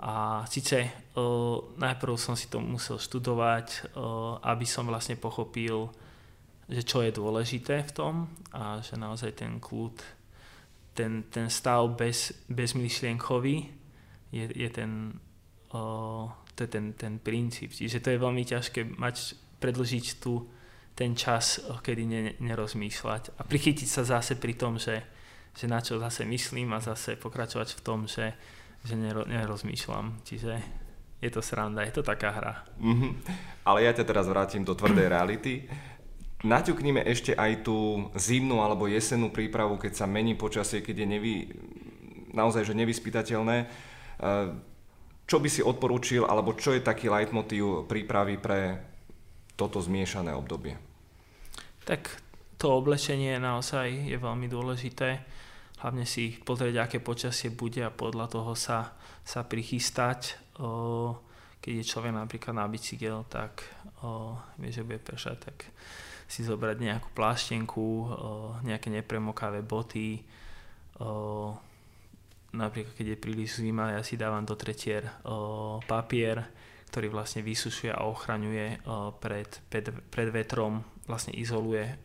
a 0.00 0.44
síce 0.48 0.88
uh, 0.88 1.60
najprv 1.76 2.16
som 2.16 2.32
si 2.32 2.48
to 2.48 2.56
musel 2.56 2.96
študovať, 2.96 3.92
uh, 3.92 4.40
aby 4.48 4.64
som 4.64 4.88
vlastne 4.88 5.20
pochopil, 5.20 5.92
že 6.64 6.80
čo 6.88 7.04
je 7.04 7.12
dôležité 7.12 7.84
v 7.84 7.92
tom 7.92 8.14
a 8.56 8.80
že 8.80 8.96
naozaj 8.96 9.36
ten 9.36 9.60
kľud, 9.60 10.00
ten, 10.96 11.28
ten 11.28 11.52
stav 11.52 11.84
bez, 12.00 12.32
bezmyšlienkový 12.48 13.68
je, 14.32 14.44
je 14.56 14.68
ten 14.72 15.20
uh, 15.76 16.32
to 16.60 16.68
je 16.68 16.76
ten, 16.76 16.92
ten 16.92 17.16
princíp. 17.16 17.72
Čiže 17.72 18.04
to 18.04 18.12
je 18.12 18.20
veľmi 18.20 18.44
ťažké 18.44 19.00
mať, 19.00 19.36
predlžiť 19.64 20.06
tu 20.20 20.44
ten 20.92 21.16
čas, 21.16 21.64
kedy 21.80 22.02
ne, 22.04 22.22
nerozmýšľať 22.36 23.40
a 23.40 23.48
prichytiť 23.48 23.88
sa 23.88 24.04
zase 24.04 24.36
pri 24.36 24.60
tom, 24.60 24.76
že, 24.76 25.00
že 25.56 25.64
na 25.64 25.80
čo 25.80 25.96
zase 25.96 26.28
myslím 26.28 26.76
a 26.76 26.84
zase 26.84 27.16
pokračovať 27.16 27.68
v 27.76 27.80
tom, 27.80 28.04
že, 28.04 28.36
že 28.84 28.94
nero, 28.96 29.28
nerozmýšľam. 29.28 30.24
Čiže 30.24 30.52
je 31.20 31.30
to 31.30 31.44
sranda, 31.44 31.84
je 31.84 31.92
to 31.92 32.02
taká 32.02 32.32
hra. 32.32 32.54
Mm-hmm. 32.80 33.12
Ale 33.68 33.84
ja 33.84 33.92
ťa 33.92 34.04
teraz 34.08 34.24
vrátim 34.24 34.64
do 34.64 34.72
tvrdej 34.72 35.10
reality. 35.14 35.68
Naťuknime 36.40 37.04
ešte 37.04 37.36
aj 37.36 37.68
tú 37.68 38.08
zimnú 38.16 38.64
alebo 38.64 38.88
jesennú 38.88 39.28
prípravu, 39.28 39.76
keď 39.76 39.92
sa 39.92 40.06
mení 40.08 40.32
počasie, 40.32 40.80
keď 40.80 41.04
je 41.04 41.06
nevy, 41.06 41.34
naozaj 42.32 42.64
že 42.64 42.72
nevyspytateľné. 42.72 43.68
Čo 45.28 45.36
by 45.36 45.48
si 45.52 45.60
odporúčil, 45.60 46.24
alebo 46.24 46.56
čo 46.56 46.72
je 46.72 46.80
taký 46.80 47.12
leitmotív 47.12 47.84
prípravy 47.84 48.40
pre 48.40 48.80
toto 49.60 49.84
zmiešané 49.84 50.32
obdobie? 50.32 50.80
Tak 51.84 52.08
to 52.56 52.72
oblečenie 52.72 53.36
naozaj 53.36 54.08
je 54.08 54.16
veľmi 54.16 54.48
dôležité. 54.48 55.20
Hlavne 55.80 56.04
si 56.04 56.36
pozrieť, 56.44 56.76
aké 56.84 56.98
počasie 57.00 57.48
bude 57.48 57.80
a 57.80 57.88
podľa 57.88 58.28
toho 58.28 58.52
sa, 58.52 58.92
sa 59.24 59.44
prichystať. 59.48 60.36
Keď 61.60 61.72
je 61.72 61.88
človek 61.88 62.12
napríklad 62.12 62.56
na 62.56 62.68
bicykel, 62.68 63.24
tak 63.28 63.64
vie, 64.60 64.70
že 64.72 64.84
bude 64.84 65.00
pršať, 65.00 65.36
tak 65.40 65.56
si 66.30 66.46
zobrať 66.46 66.76
nejakú 66.78 67.08
pláštenku, 67.16 67.88
nejaké 68.62 68.86
nepremokavé 68.86 69.66
boty, 69.66 70.22
o, 71.02 71.50
napríklad 72.54 72.94
keď 72.94 73.06
je 73.12 73.18
príliš 73.18 73.50
zima, 73.58 73.98
ja 73.98 74.06
si 74.06 74.14
dávam 74.14 74.46
do 74.46 74.54
tretier 74.54 75.10
papier, 75.90 76.46
ktorý 76.94 77.10
vlastne 77.10 77.42
vysušuje 77.42 77.90
a 77.90 78.06
ochraňuje 78.06 78.86
pred, 79.18 79.50
pred, 79.66 79.90
pred 79.90 80.28
vetrom, 80.30 80.86
vlastne 81.10 81.34
izoluje 81.34 81.98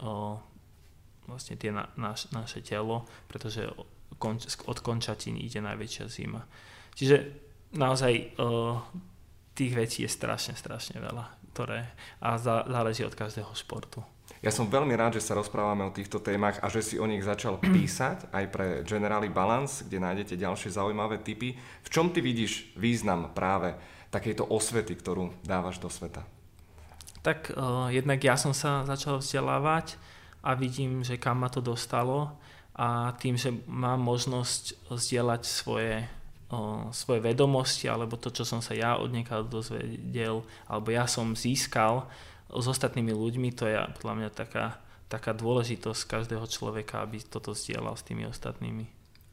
vlastne 1.25 1.57
tie 1.57 1.73
na, 1.73 1.89
naš, 1.97 2.29
naše 2.31 2.61
telo, 2.61 3.05
pretože 3.29 3.69
konč, 4.17 4.47
od 4.65 4.79
končatín 4.79 5.37
ide 5.37 5.59
najväčšia 5.61 6.05
zima. 6.07 6.45
Čiže 6.95 7.15
naozaj 7.75 8.39
o, 8.39 8.79
tých 9.57 9.73
vecí 9.75 9.99
je 10.07 10.09
strašne, 10.11 10.55
strašne 10.55 11.03
veľa, 11.03 11.25
ktoré 11.51 11.91
a 12.23 12.39
záleží 12.39 13.03
od 13.03 13.15
každého 13.15 13.51
športu. 13.55 14.03
Ja 14.43 14.53
som 14.53 14.69
veľmi 14.69 14.93
rád, 14.93 15.17
že 15.17 15.25
sa 15.25 15.37
rozprávame 15.37 15.85
o 15.89 15.95
týchto 15.95 16.21
témach 16.21 16.61
a 16.61 16.69
že 16.69 16.85
si 16.85 16.95
o 17.01 17.09
nich 17.09 17.25
začal 17.25 17.57
písať 17.75 18.29
aj 18.29 18.45
pre 18.53 18.67
Generali 18.85 19.27
Balance, 19.31 19.85
kde 19.85 19.97
nájdete 20.01 20.37
ďalšie 20.37 20.69
zaujímavé 20.75 21.21
tipy. 21.21 21.57
V 21.57 21.89
čom 21.89 22.13
ty 22.13 22.21
vidíš 22.21 22.77
význam 22.77 23.33
práve 23.33 23.75
takejto 24.13 24.47
osvety, 24.47 24.95
ktorú 24.95 25.33
dávaš 25.43 25.81
do 25.81 25.91
sveta? 25.91 26.23
Tak 27.25 27.57
uh, 27.57 27.89
jednak 27.89 28.21
ja 28.21 28.37
som 28.37 28.53
sa 28.53 28.85
začal 28.85 29.17
vzdelávať 29.17 29.97
a 30.45 30.53
vidím, 30.53 31.01
že 31.01 31.17
kam 31.17 31.41
ma 31.41 31.49
to 31.49 31.65
dostalo 31.65 32.37
a 32.77 33.17
tým, 33.17 33.33
že 33.33 33.49
mám 33.65 33.97
možnosť 34.05 34.93
zdieľať 34.93 35.41
svoje, 35.41 36.05
uh, 36.53 36.85
svoje 36.93 37.19
vedomosti 37.25 37.89
alebo 37.89 38.21
to, 38.21 38.29
čo 38.29 38.45
som 38.45 38.61
sa 38.61 38.77
ja 38.77 39.01
od 39.01 39.09
dozvedel 39.49 40.45
alebo 40.69 40.87
ja 40.93 41.09
som 41.09 41.33
získal, 41.33 42.05
s 42.45 42.65
ostatnými 42.69 43.11
ľuďmi, 43.11 43.49
to 43.57 43.65
je 43.65 43.75
podľa 43.99 44.13
mňa 44.15 44.29
taká, 44.31 44.77
taká 45.09 45.33
dôležitosť 45.33 46.01
každého 46.05 46.45
človeka, 46.45 47.01
aby 47.01 47.19
toto 47.25 47.57
zdieľal 47.57 47.97
s 47.97 48.05
tými 48.05 48.29
ostatnými. 48.29 48.85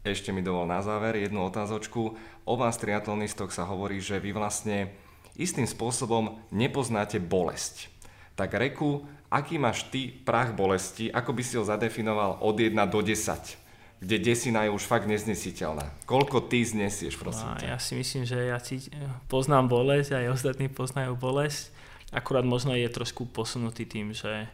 Ešte 0.02 0.34
mi 0.34 0.42
dovol 0.42 0.66
na 0.66 0.82
záver 0.82 1.14
jednu 1.22 1.46
otázočku. 1.46 2.18
O 2.42 2.54
vás 2.58 2.74
triatlonistoch 2.80 3.54
sa 3.54 3.62
hovorí, 3.68 4.02
že 4.02 4.18
vy 4.18 4.34
vlastne 4.34 4.90
istým 5.38 5.68
spôsobom 5.68 6.42
nepoznáte 6.50 7.22
bolesť. 7.22 7.86
Tak 8.34 8.58
reku, 8.58 9.06
aký 9.32 9.56
máš 9.56 9.88
ty 9.88 10.12
prach 10.12 10.52
bolesti, 10.52 11.08
ako 11.08 11.32
by 11.32 11.42
si 11.42 11.56
ho 11.56 11.64
zadefinoval 11.64 12.44
od 12.44 12.56
1 12.60 12.76
do 12.92 13.00
10? 13.00 13.64
kde 14.02 14.18
desina 14.18 14.66
je 14.66 14.74
už 14.74 14.82
fakt 14.82 15.06
neznesiteľná. 15.06 15.94
Koľko 16.10 16.50
ty 16.50 16.66
znesieš, 16.66 17.22
prosím? 17.22 17.54
No, 17.54 17.62
ja 17.62 17.78
si 17.78 17.94
myslím, 17.94 18.26
že 18.26 18.50
ja 18.50 18.58
si 18.58 18.82
poznám 19.30 19.70
bolesť, 19.70 20.18
aj 20.18 20.34
ostatní 20.34 20.66
poznajú 20.66 21.14
bolesť 21.14 21.70
Akurát 22.12 22.44
možno 22.44 22.76
je 22.76 22.84
trošku 22.92 23.24
posunutý 23.24 23.88
tým, 23.88 24.12
že, 24.12 24.44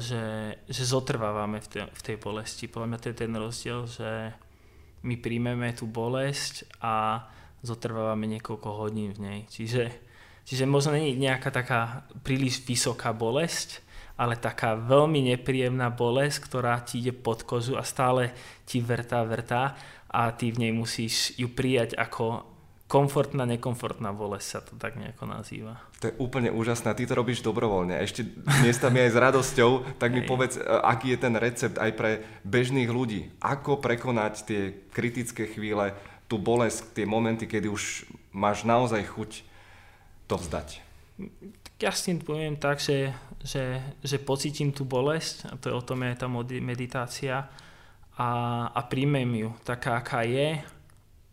že, 0.00 0.56
že 0.64 0.82
zotrvávame 0.88 1.60
v 1.60 1.68
tej, 1.68 1.82
v 1.92 2.02
tej 2.02 2.16
bolesti. 2.16 2.64
Podľa 2.64 2.88
mňa 2.88 2.98
to 3.04 3.08
je 3.12 3.20
ten 3.20 3.32
rozdiel, 3.36 3.80
že 3.84 4.32
my 5.04 5.20
príjmeme 5.20 5.68
tú 5.76 5.84
bolesť 5.84 6.64
a 6.80 7.28
zotrvávame 7.60 8.24
niekoľko 8.24 8.68
hodín 8.72 9.12
v 9.12 9.20
nej. 9.20 9.40
Čiže, 9.52 9.92
čiže 10.46 10.64
možno 10.64 10.94
je 10.94 11.18
nejaká 11.18 11.50
taká 11.50 12.06
príliš 12.22 12.62
vysoká 12.62 13.10
bolesť, 13.10 13.82
ale 14.16 14.38
taká 14.40 14.78
veľmi 14.78 15.36
nepríjemná 15.36 15.92
bolesť, 15.92 16.48
ktorá 16.48 16.80
ti 16.80 17.04
ide 17.04 17.12
pod 17.12 17.44
kožu 17.44 17.76
a 17.76 17.84
stále 17.84 18.32
ti 18.64 18.80
vrtá, 18.80 19.20
vrtá 19.28 19.76
a 20.08 20.32
ty 20.32 20.48
v 20.48 20.64
nej 20.64 20.72
musíš 20.72 21.36
ju 21.36 21.52
prijať 21.52 21.92
ako, 22.00 22.56
komfortná, 22.86 23.44
nekomfortná 23.44 24.14
bolesť 24.14 24.46
sa 24.46 24.60
to 24.62 24.78
tak 24.78 24.94
nejako 24.96 25.26
nazýva. 25.26 25.82
To 26.00 26.08
je 26.08 26.18
úplne 26.22 26.54
úžasné. 26.54 26.94
Ty 26.94 27.04
to 27.10 27.18
robíš 27.18 27.42
dobrovoľne. 27.42 27.98
Ešte 27.98 28.22
dnes 28.62 28.78
tam 28.78 28.94
je 28.94 29.10
aj 29.10 29.12
s 29.12 29.18
radosťou. 29.18 29.70
Tak 29.98 30.10
mi 30.14 30.22
povedz, 30.22 30.54
e, 30.56 30.62
aký 30.62 31.12
je 31.12 31.18
ten 31.18 31.34
recept 31.34 31.76
aj 31.82 31.92
pre 31.98 32.10
bežných 32.46 32.86
ľudí. 32.86 33.34
Ako 33.42 33.82
prekonať 33.82 34.34
tie 34.46 34.62
kritické 34.94 35.50
chvíle, 35.50 35.98
tú 36.30 36.38
bolesť, 36.38 36.94
tie 36.94 37.06
momenty, 37.06 37.50
kedy 37.50 37.66
už 37.66 38.06
máš 38.30 38.62
naozaj 38.62 39.02
chuť 39.02 39.55
to 40.26 40.36
vzdať. 40.36 40.82
Ja 41.80 41.92
s 41.92 42.04
tým 42.08 42.20
poviem 42.20 42.56
tak, 42.56 42.80
že, 42.80 43.12
že, 43.40 43.80
že 44.04 44.16
pocítim 44.20 44.72
tú 44.72 44.84
bolesť, 44.84 45.48
a 45.48 45.54
to 45.56 45.72
je 45.72 45.74
o 45.76 45.84
tom 45.84 46.04
je 46.04 46.16
tá 46.16 46.28
meditácia, 46.60 47.48
a, 48.16 48.28
a 48.72 48.80
príjmem 48.88 49.28
ju 49.44 49.48
taká, 49.60 50.00
aká 50.00 50.24
je 50.24 50.56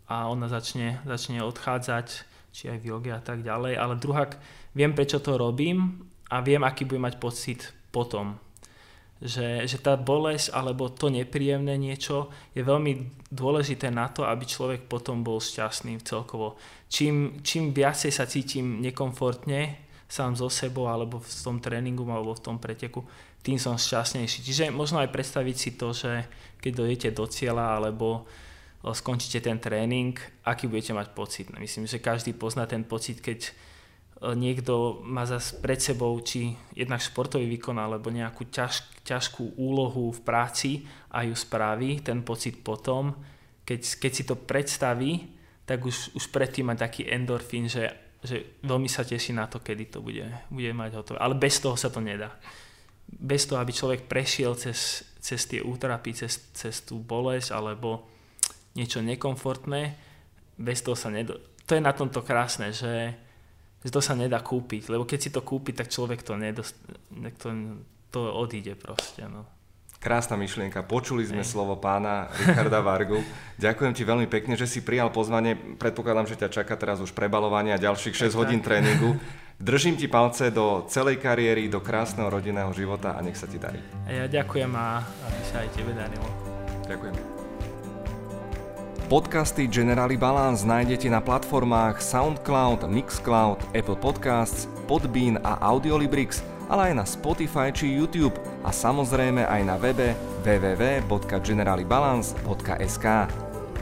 a 0.07 0.27
ona 0.27 0.51
začne, 0.51 0.99
začne 1.07 1.39
odchádzať, 1.39 2.07
či 2.51 2.69
aj 2.69 2.77
v 2.83 2.87
joge 2.91 3.11
a 3.15 3.23
tak 3.23 3.41
ďalej. 3.41 3.79
Ale 3.79 3.95
druhák, 3.95 4.35
viem 4.75 4.91
prečo 4.91 5.23
to 5.23 5.39
robím 5.39 6.03
a 6.27 6.43
viem, 6.43 6.61
aký 6.61 6.83
budem 6.83 7.07
mať 7.07 7.15
pocit 7.23 7.59
potom. 7.89 8.35
Že, 9.23 9.71
že 9.71 9.77
tá 9.79 9.95
bolesť 9.95 10.51
alebo 10.51 10.91
to 10.91 11.07
nepríjemné 11.07 11.79
niečo 11.79 12.27
je 12.51 12.59
veľmi 12.59 13.23
dôležité 13.31 13.87
na 13.87 14.11
to, 14.11 14.27
aby 14.27 14.43
človek 14.43 14.91
potom 14.91 15.23
bol 15.23 15.39
šťastný 15.39 16.03
celkovo. 16.03 16.59
Čím, 16.91 17.39
čím 17.39 17.71
viacej 17.71 18.11
sa 18.11 18.27
cítim 18.27 18.83
nekomfortne 18.83 19.79
sám 20.11 20.35
so 20.35 20.51
sebou 20.51 20.91
alebo 20.91 21.23
v 21.23 21.29
tom 21.39 21.63
tréningu 21.63 22.03
alebo 22.11 22.35
v 22.35 22.43
tom 22.43 22.59
preteku, 22.59 23.07
tým 23.41 23.55
som 23.55 23.79
šťastnejší. 23.79 24.43
Čiže 24.43 24.63
možno 24.75 24.99
aj 24.99 25.15
predstaviť 25.15 25.55
si 25.55 25.71
to, 25.79 25.95
že 25.95 26.27
keď 26.59 26.71
dojdete 26.83 27.09
do 27.15 27.23
cieľa 27.23 27.79
alebo 27.79 28.27
skončíte 28.83 29.39
ten 29.39 29.55
tréning, 29.55 30.19
aký 30.43 30.67
budete 30.67 30.91
mať 30.91 31.15
pocit. 31.15 31.47
Myslím, 31.55 31.87
že 31.87 32.03
každý 32.03 32.35
pozná 32.35 32.67
ten 32.67 32.83
pocit, 32.83 33.23
keď 33.23 33.55
niekto 34.31 35.03
má 35.03 35.27
zase 35.27 35.59
pred 35.59 35.83
sebou 35.83 36.15
či 36.23 36.55
jednak 36.71 37.03
športový 37.03 37.43
výkon 37.59 37.75
alebo 37.75 38.07
nejakú 38.07 38.47
ťaž, 38.47 39.03
ťažkú 39.03 39.59
úlohu 39.59 40.15
v 40.15 40.23
práci 40.23 40.71
a 41.11 41.27
ju 41.27 41.35
spraví, 41.35 41.99
ten 41.99 42.23
pocit 42.23 42.63
potom, 42.63 43.11
keď, 43.67 43.99
keď 43.99 44.11
si 44.15 44.23
to 44.23 44.39
predstaví, 44.39 45.27
tak 45.67 45.83
už, 45.83 46.15
už 46.15 46.31
predtým 46.31 46.71
má 46.71 46.75
taký 46.79 47.03
endorfín, 47.03 47.67
že, 47.67 47.91
že 48.23 48.63
veľmi 48.63 48.87
sa 48.87 49.03
teší 49.03 49.35
na 49.35 49.51
to, 49.51 49.59
kedy 49.59 49.91
to 49.91 49.99
bude, 49.99 50.23
bude 50.47 50.71
mať 50.71 50.95
hotové. 50.95 51.19
Ale 51.19 51.35
bez 51.35 51.59
toho 51.59 51.75
sa 51.75 51.91
to 51.91 51.99
nedá. 51.99 52.31
Bez 53.03 53.43
toho, 53.43 53.59
aby 53.59 53.75
človek 53.75 54.07
prešiel 54.07 54.55
cez, 54.55 55.03
cez 55.19 55.43
tie 55.51 55.59
útrapy, 55.59 56.15
cez, 56.15 56.39
cez 56.55 56.79
tú 56.87 56.99
bolesť 56.99 57.51
alebo 57.51 58.07
niečo 58.79 59.03
nekomfortné, 59.03 59.99
bez 60.55 60.79
toho 60.79 60.95
sa 60.95 61.11
nedá. 61.11 61.35
To 61.67 61.75
je 61.75 61.83
na 61.83 61.91
tomto 61.91 62.23
krásne, 62.23 62.71
že, 62.71 63.15
že 63.83 63.91
to 63.91 63.99
sa 63.99 64.15
nedá 64.15 64.39
kúpiť, 64.39 64.87
lebo 64.87 65.03
keď 65.03 65.19
si 65.19 65.29
to 65.29 65.43
kúpi, 65.43 65.75
tak 65.75 65.91
človek 65.91 66.23
to 66.23 66.39
nedost, 66.39 66.79
to, 67.37 67.47
to 68.09 68.19
odíde 68.31 68.79
proste. 68.79 69.27
No. 69.27 69.43
Krásna 70.03 70.35
myšlienka. 70.35 70.83
Počuli 70.83 71.23
sme 71.23 71.47
Ej. 71.47 71.55
slovo 71.55 71.79
pána 71.79 72.27
Richarda 72.35 72.83
Vargu. 72.83 73.23
Ďakujem 73.63 73.93
ti 73.95 74.03
veľmi 74.03 74.27
pekne, 74.27 74.59
že 74.59 74.67
si 74.67 74.83
prijal 74.83 75.11
pozvanie. 75.15 75.55
Predpokladám, 75.79 76.27
že 76.27 76.39
ťa 76.39 76.51
čaká 76.51 76.75
teraz 76.75 76.99
už 76.99 77.15
prebalovanie 77.15 77.71
a 77.71 77.79
ďalších 77.79 78.27
6 78.27 78.35
hodín 78.35 78.59
tréningu. 78.59 79.15
Držím 79.63 79.95
ti 79.95 80.11
palce 80.11 80.51
do 80.51 80.83
celej 80.91 81.23
kariéry, 81.23 81.71
do 81.71 81.79
krásneho 81.79 82.27
rodinného 82.27 82.75
života 82.75 83.15
a 83.15 83.23
nech 83.23 83.39
sa 83.39 83.47
ti 83.47 83.55
darí. 83.55 83.79
A 84.03 84.11
ja 84.11 84.25
ďakujem 84.27 84.71
a 84.75 84.99
aby 84.99 85.41
sa 85.47 85.63
aj 85.63 85.69
tebe 85.71 85.95
darilo. 85.95 86.27
Ďakujem. 86.83 87.32
Podcasty 89.13 89.69
Generali 89.69 90.17
Balance 90.17 90.65
nájdete 90.65 91.05
na 91.05 91.21
platformách 91.21 92.01
SoundCloud, 92.01 92.89
Mixcloud, 92.89 93.61
Apple 93.77 94.01
Podcasts, 94.01 94.65
Podbean 94.89 95.37
a 95.45 95.61
Audiolibrix– 95.69 96.41
ale 96.73 96.89
aj 96.89 96.93
na 96.97 97.05
Spotify 97.05 97.69
či 97.69 97.93
YouTube 97.93 98.33
a 98.65 98.73
samozrejme 98.73 99.45
aj 99.45 99.61
na 99.69 99.77
webe 99.77 100.17
www.generalibalance.sk. 100.41 103.05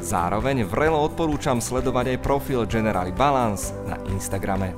Zároveň 0.04 0.68
vrelo 0.68 1.00
odporúčam 1.00 1.64
sledovať 1.64 2.12
aj 2.12 2.18
profil 2.20 2.68
Generali 2.68 3.16
Balance 3.16 3.72
na 3.88 3.96
Instagrame. 4.12 4.76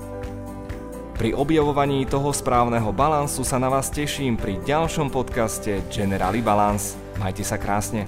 Pri 1.18 1.34
objavovaní 1.34 2.06
toho 2.06 2.30
správneho 2.30 2.94
balansu 2.94 3.42
sa 3.42 3.58
na 3.58 3.74
vás 3.74 3.90
teším 3.90 4.38
pri 4.38 4.62
ďalšom 4.62 5.10
podcaste 5.10 5.82
Generali 5.90 6.46
Balance. 6.46 6.94
Majte 7.18 7.42
sa 7.42 7.58
krásne. 7.58 8.06